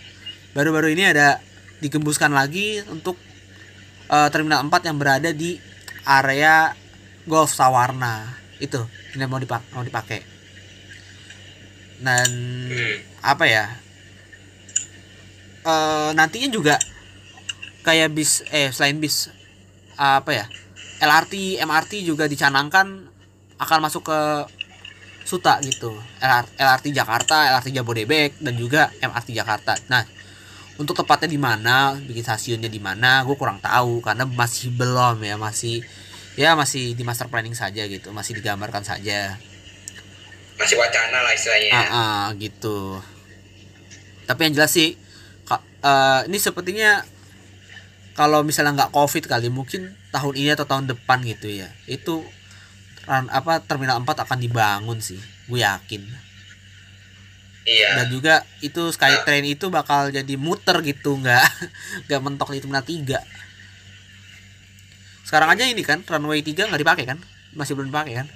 [0.53, 1.41] baru-baru ini ada
[1.83, 3.19] digembuskan lagi untuk
[4.07, 5.59] uh, terminal 4 yang berada di
[6.07, 6.71] area
[7.23, 8.79] Golf Sawarna itu
[9.15, 10.19] ini mau dipakai mau dipakai
[12.03, 12.29] dan
[13.23, 13.65] apa ya
[15.63, 16.75] uh, nantinya juga
[17.83, 19.31] kayak bis eh selain bis
[19.97, 20.45] apa ya
[21.03, 23.11] LRT MRT juga dicanangkan
[23.59, 24.19] akan masuk ke
[25.23, 25.95] Suta gitu.
[26.59, 29.71] LRT Jakarta LRT Jabodebek dan juga MRT Jakarta.
[29.87, 30.03] Nah
[30.75, 35.39] untuk tepatnya di mana bikin stasiunnya di mana gue kurang tahu karena masih belum ya
[35.39, 35.85] masih
[36.35, 39.39] ya masih di master planning saja gitu masih digambarkan saja.
[40.59, 42.99] Masih wacana lah istilahnya ah, ah gitu.
[44.27, 44.99] Tapi yang jelas sih
[45.83, 47.03] uh, ini sepertinya
[48.13, 52.21] kalau misalnya nggak covid kali mungkin tahun ini atau tahun depan gitu ya itu
[53.09, 55.19] apa terminal 4 akan dibangun sih
[55.51, 56.03] gue yakin
[57.63, 58.03] Iya.
[58.03, 61.47] Dan juga itu Skytrain itu bakal jadi muter gitu, nggak
[62.11, 63.23] nggak mentok di terminal 3.
[65.23, 67.19] Sekarang aja ini kan runway 3 nggak dipakai kan?
[67.55, 68.27] Masih belum dipakai kan?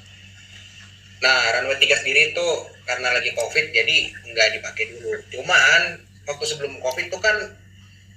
[1.19, 2.47] Nah, runway 3 sendiri itu
[2.87, 3.97] karena lagi Covid jadi
[4.31, 5.11] nggak dipakai dulu.
[5.35, 5.81] Cuman
[6.23, 7.35] waktu sebelum Covid itu kan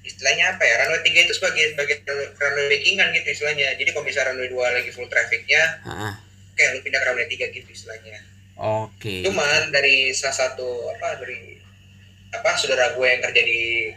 [0.03, 0.75] istilahnya apa ya?
[0.87, 1.97] Runway 3 itu sebagai sebagai
[2.37, 3.77] runway backingan gitu istilahnya.
[3.77, 5.63] Jadi kalau misalnya runway 2 lagi full trafficnya,
[6.61, 8.21] kayak lu pindah ke runway 3 gitu istilahnya
[8.61, 9.01] Oke.
[9.01, 9.21] Okay.
[9.25, 11.57] Cuman dari salah satu apa dari
[12.31, 13.89] apa saudara gue yang kerja di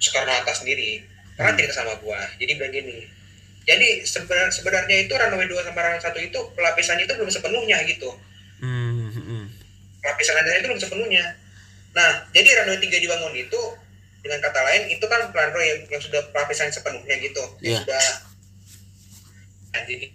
[0.00, 1.04] Soekarno Hatta sendiri
[1.36, 1.58] pernah hmm.
[1.60, 2.20] cerita sama gue.
[2.40, 2.98] Jadi bilang gini.
[3.68, 8.10] Jadi sebenarnya sebenarnya itu runway 2 sama runway 1 itu pelapisannya itu belum sepenuhnya gitu.
[8.64, 9.12] Hmm.
[9.12, 9.44] hmm.
[10.00, 11.24] Pelapisan landasan itu belum sepenuhnya.
[11.92, 13.60] Nah, jadi runway 3 dibangun itu
[14.20, 17.42] dengan kata lain itu kan runway yang, yang sudah pelapisan sepenuhnya gitu.
[17.64, 17.80] Yeah.
[17.82, 18.04] sudah
[19.74, 20.06] nah, jadi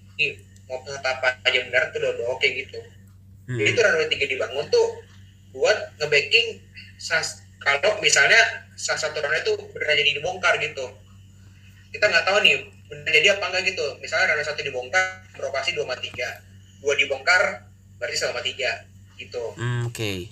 [0.65, 2.79] mau penetapan aja benar tuh udah, udah oke okay gitu
[3.49, 3.57] hmm.
[3.61, 4.87] jadi itu runway tiga dibangun tuh
[5.55, 6.59] buat ngebacking
[7.61, 10.85] kalau misalnya salah satu runway itu benar jadi dibongkar gitu
[11.93, 12.55] kita nggak tahu nih
[12.89, 15.05] benar jadi apa enggak gitu misalnya runway satu dibongkar
[15.37, 16.29] beroperasi dua sama tiga
[16.81, 17.41] dua dibongkar
[18.01, 18.71] berarti selama tiga
[19.15, 20.27] gitu hmm, oke okay.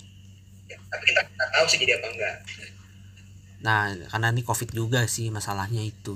[0.68, 2.36] ya, tapi kita nggak tahu sih jadi apa enggak
[3.64, 6.16] nah karena ini covid juga sih masalahnya itu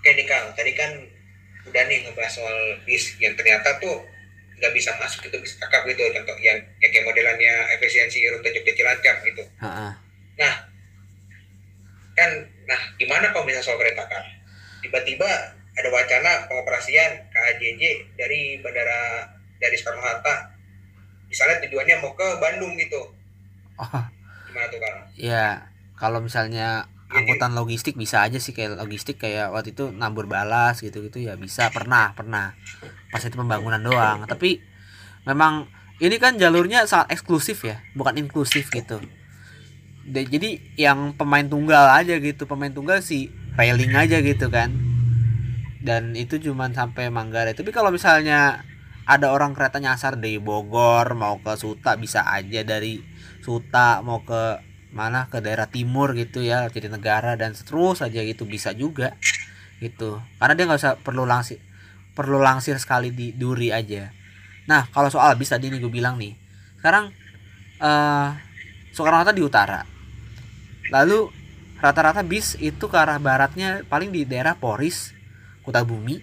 [0.00, 0.90] oke nih kang tadi kan
[1.68, 2.56] udah nih ngebahas soal
[2.88, 4.00] bis yang ternyata tuh
[4.60, 8.76] nggak bisa masuk itu bisa kakap gitu contoh yang, yang kayak modelannya efisiensi rute Jogja
[8.76, 9.40] Cilacap gitu.
[9.56, 9.96] Ha-ha.
[10.36, 10.54] Nah,
[12.12, 12.30] kan,
[12.68, 14.20] nah gimana kalau bisa soal kereta kan?
[14.84, 17.82] Tiba-tiba ada wacana pengoperasian KAJJ
[18.20, 20.52] dari bandara dari Soekarno Hatta,
[21.32, 23.00] misalnya tujuannya mau ke Bandung gitu.
[23.80, 24.04] Oh.
[24.50, 24.94] Gimana tuh kan?
[25.14, 25.46] Ya,
[25.94, 31.02] kalau misalnya angkutan logistik bisa aja sih kayak logistik kayak waktu itu nabur balas gitu
[31.06, 32.54] gitu ya bisa pernah pernah.
[33.10, 34.26] Pas itu pembangunan doang.
[34.26, 34.62] Tapi
[35.26, 35.66] memang
[35.98, 39.02] ini kan jalurnya sangat eksklusif ya bukan inklusif gitu.
[40.10, 44.70] Jadi yang pemain tunggal aja gitu pemain tunggal sih railing aja gitu kan.
[45.80, 47.56] Dan itu cuman sampai Manggarai.
[47.56, 48.62] Tapi kalau misalnya
[49.08, 53.02] ada orang kereta nyasar dari Bogor mau ke Suta bisa aja dari
[53.40, 54.60] Suta mau ke
[54.92, 55.26] mana?
[55.32, 59.16] Ke daerah timur gitu ya jadi negara dan terus saja gitu bisa juga
[59.80, 60.20] gitu.
[60.36, 61.58] Karena dia nggak usah perlu langsir
[62.12, 64.12] perlu langsir sekali di duri aja.
[64.68, 66.36] Nah kalau soal bis tadi nih gue bilang nih
[66.80, 67.12] sekarang
[67.80, 68.36] uh,
[68.92, 69.80] Soekarno Hatta di utara.
[70.90, 71.30] Lalu
[71.78, 75.16] rata-rata bis itu ke arah baratnya paling di daerah Poris
[75.64, 76.20] Kota Bumi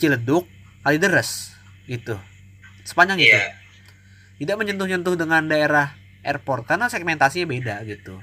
[0.00, 0.48] Ciledug
[0.80, 1.54] Kalideres
[1.84, 2.16] gitu.
[2.82, 3.36] Sepanjang itu.
[3.36, 3.54] Yeah.
[4.40, 8.20] tidak menyentuh-nyentuh dengan daerah airport karena segmentasinya beda gitu.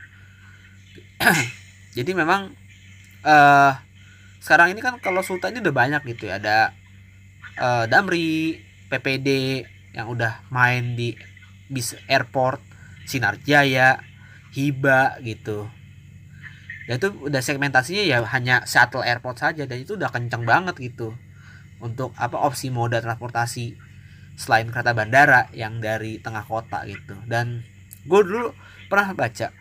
[1.97, 2.53] Jadi memang
[3.25, 3.71] uh,
[4.41, 6.37] sekarang ini kan kalau Sultan ini udah banyak gitu ya.
[6.37, 6.57] Ada
[7.57, 9.61] uh, Damri PPD
[9.97, 11.17] yang udah main di
[11.67, 12.61] bis airport
[13.09, 13.99] Sinar Jaya
[14.53, 15.67] Hiba gitu.
[16.87, 21.17] Ya itu udah segmentasinya ya hanya shuttle airport saja dan itu udah kenceng banget gitu.
[21.83, 23.75] Untuk apa opsi moda transportasi
[24.39, 27.19] selain kereta bandara yang dari tengah kota gitu.
[27.27, 27.65] Dan
[28.07, 28.55] gue dulu
[28.87, 29.51] pernah baca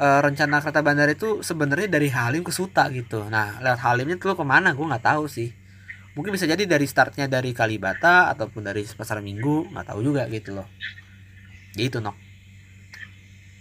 [0.00, 3.26] uh, rencana kereta bandara itu sebenarnya dari Halim ke Suta gitu.
[3.28, 4.72] Nah lewat Halimnya tuh ke mana?
[4.76, 5.52] Gue nggak tahu sih.
[6.16, 10.56] Mungkin bisa jadi dari startnya dari Kalibata ataupun dari pasar Minggu nggak tahu juga gitu
[10.56, 10.68] loh.
[11.76, 12.16] Gitu nok.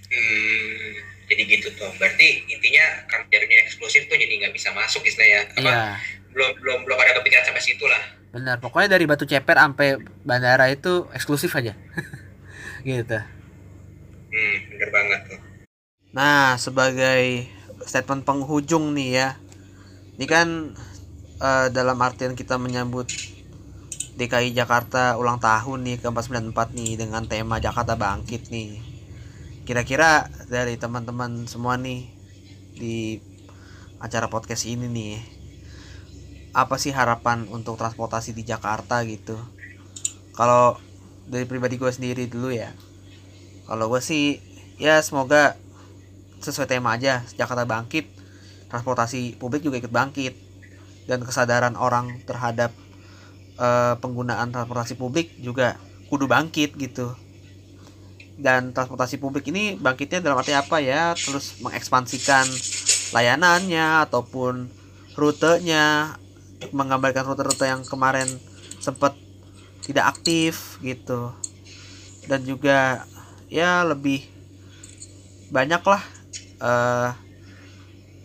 [0.07, 0.91] Hmm,
[1.27, 1.91] jadi gitu tuh.
[1.99, 5.51] Berarti intinya karena jadinya eksklusif tuh jadi nggak bisa masuk istilahnya.
[5.59, 5.61] Apa?
[5.61, 5.87] Iya.
[6.35, 8.03] belum belum belum ada kepikiran sampai situ lah.
[8.35, 9.95] Benar pokoknya dari Batu Ceper sampai
[10.27, 11.75] bandara itu eksklusif aja.
[12.87, 13.34] Gitu
[14.35, 15.39] Hmm, bener banget tuh.
[16.11, 17.47] Nah, sebagai
[17.87, 19.29] statement penghujung nih ya.
[20.19, 20.75] Ini kan
[21.39, 23.07] uh, dalam artian kita menyambut
[24.15, 28.95] DKI Jakarta ulang tahun nih ke 494 nih dengan tema Jakarta Bangkit nih.
[29.65, 32.05] kira-kira dari teman-teman semua nih
[32.77, 33.17] di
[33.97, 35.17] acara podcast ini nih
[36.53, 39.33] apa sih harapan untuk transportasi di Jakarta gitu
[40.37, 40.77] kalau
[41.25, 42.69] dari pribadi gue sendiri dulu ya
[43.65, 44.39] kalau gue sih
[44.77, 45.57] ya semoga
[46.39, 48.05] sesuai tema aja Jakarta bangkit
[48.69, 50.33] transportasi publik juga ikut bangkit
[51.05, 52.73] dan kesadaran orang terhadap
[53.61, 55.77] uh, penggunaan transportasi publik juga
[56.09, 57.13] kudu bangkit gitu.
[58.35, 61.15] Dan transportasi publik ini bangkitnya dalam arti apa ya?
[61.15, 62.43] Terus mengekspansikan
[63.15, 64.67] layanannya ataupun
[65.15, 66.19] rutenya
[66.75, 68.27] menggambarkan rute-rute yang kemarin
[68.83, 69.15] sempat
[69.87, 71.31] tidak aktif gitu.
[72.27, 73.07] Dan juga
[73.49, 74.25] ya lebih
[75.53, 76.01] banyak lah
[76.59, 77.09] uh,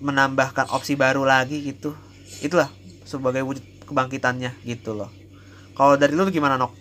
[0.00, 1.92] menambahkan opsi baru lagi gitu.
[2.40, 2.72] Itulah
[3.04, 5.12] sebagai wujud kebangkitannya gitu loh.
[5.76, 6.72] Kalau dari lu gimana nok?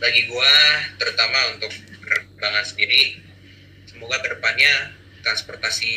[0.00, 0.52] Bagi gua
[0.96, 3.20] terutama untuk penerbangan sendiri
[3.84, 5.92] semoga ke depannya transportasi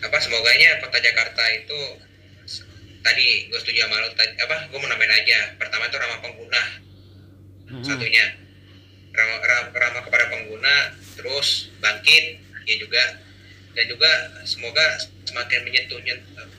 [0.00, 1.80] apa semoganya kota Jakarta itu
[3.04, 5.40] tadi gue setuju sama lo tadi apa gue mau nambahin aja.
[5.60, 6.85] Pertama itu ramah pengguna
[7.70, 7.84] hmm.
[7.84, 8.24] satunya
[9.16, 10.76] ramah, ramah, ramah kepada pengguna
[11.16, 13.02] terus bangkit ya juga
[13.76, 14.10] dan juga
[14.48, 14.84] semoga
[15.28, 16.00] semakin menyentuh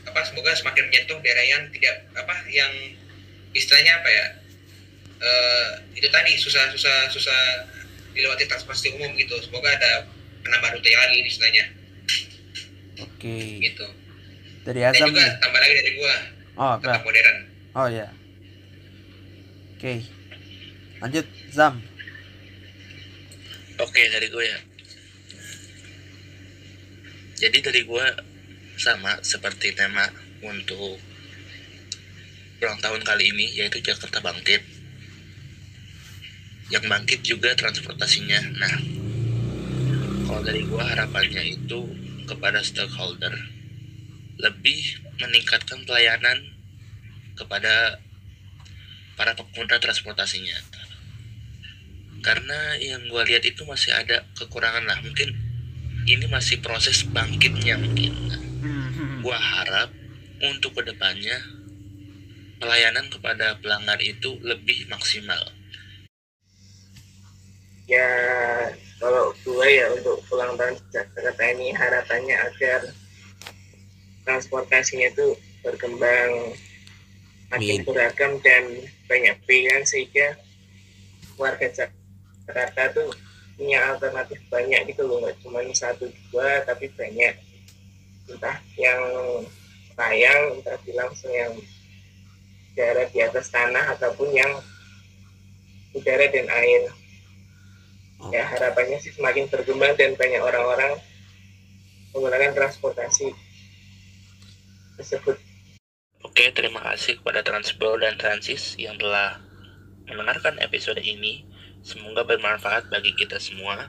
[0.05, 2.71] apa semoga semakin menyentuh daerah yang tidak apa yang
[3.57, 4.25] istilahnya apa ya
[5.21, 7.41] uh, itu tadi susah susah susah
[8.13, 10.05] dilewati transportasi umum gitu semoga ada
[10.45, 11.65] penambahan rute lagi istilahnya
[13.01, 13.61] oke okay.
[13.61, 13.87] gitu
[14.65, 15.37] dari Azam dan juga nih.
[15.41, 16.15] tambah lagi dari gua
[16.57, 17.37] oh apa modern
[17.77, 18.07] oh ya
[19.73, 20.16] oke okay.
[20.97, 21.77] Lanjut Zam.
[23.77, 24.59] Oke dari gue ya.
[27.37, 28.05] Jadi dari gue
[28.81, 30.09] sama seperti tema
[30.41, 30.97] untuk
[32.57, 34.65] ulang tahun kali ini yaitu Jakarta Bangkit.
[36.67, 38.41] Yang bangkit juga transportasinya.
[38.57, 38.75] Nah
[40.27, 41.79] kalau dari gue harapannya itu
[42.27, 43.31] kepada stakeholder
[44.37, 46.57] lebih meningkatkan pelayanan
[47.37, 48.01] kepada
[49.17, 50.57] para pengguna transportasinya
[52.21, 54.97] karena yang gue lihat itu masih ada kekurangan lah.
[55.01, 55.33] Mungkin
[56.07, 58.13] ini masih proses bangkitnya mungkin.
[58.57, 59.21] Hmm.
[59.21, 59.93] gue harap
[60.41, 61.37] untuk ke depannya
[62.57, 65.37] pelayanan kepada pelanggan itu lebih maksimal.
[67.85, 68.09] Ya
[68.97, 72.81] kalau gue ya untuk pulang tahun Jakarta ini harapannya agar
[74.25, 76.57] transportasinya itu berkembang
[77.53, 78.63] makin beragam dan
[79.07, 80.35] banyak pilihan sehingga
[81.39, 81.96] warga Jakarta
[82.93, 83.09] tuh
[83.57, 87.33] punya alternatif banyak gitu loh nggak cuma satu dua tapi banyak
[88.29, 89.01] entah yang
[89.97, 91.51] layang entah langsung yang
[92.73, 94.51] udara di atas tanah ataupun yang
[95.97, 96.93] udara dan air
[98.29, 100.97] ya harapannya sih semakin berkembang dan banyak orang-orang
[102.13, 103.29] menggunakan transportasi
[104.97, 105.37] tersebut.
[106.25, 109.37] Oke, terima kasih kepada Transbro dan Transis yang telah
[110.09, 111.45] mendengarkan episode ini.
[111.87, 113.87] Semoga bermanfaat bagi kita semua.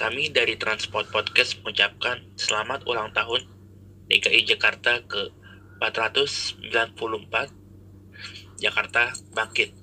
[0.00, 3.44] Kami dari Transport Podcast mengucapkan selamat ulang tahun
[4.08, 5.28] DKI Jakarta ke
[5.76, 7.52] 494
[8.64, 9.76] Jakarta Bangkit.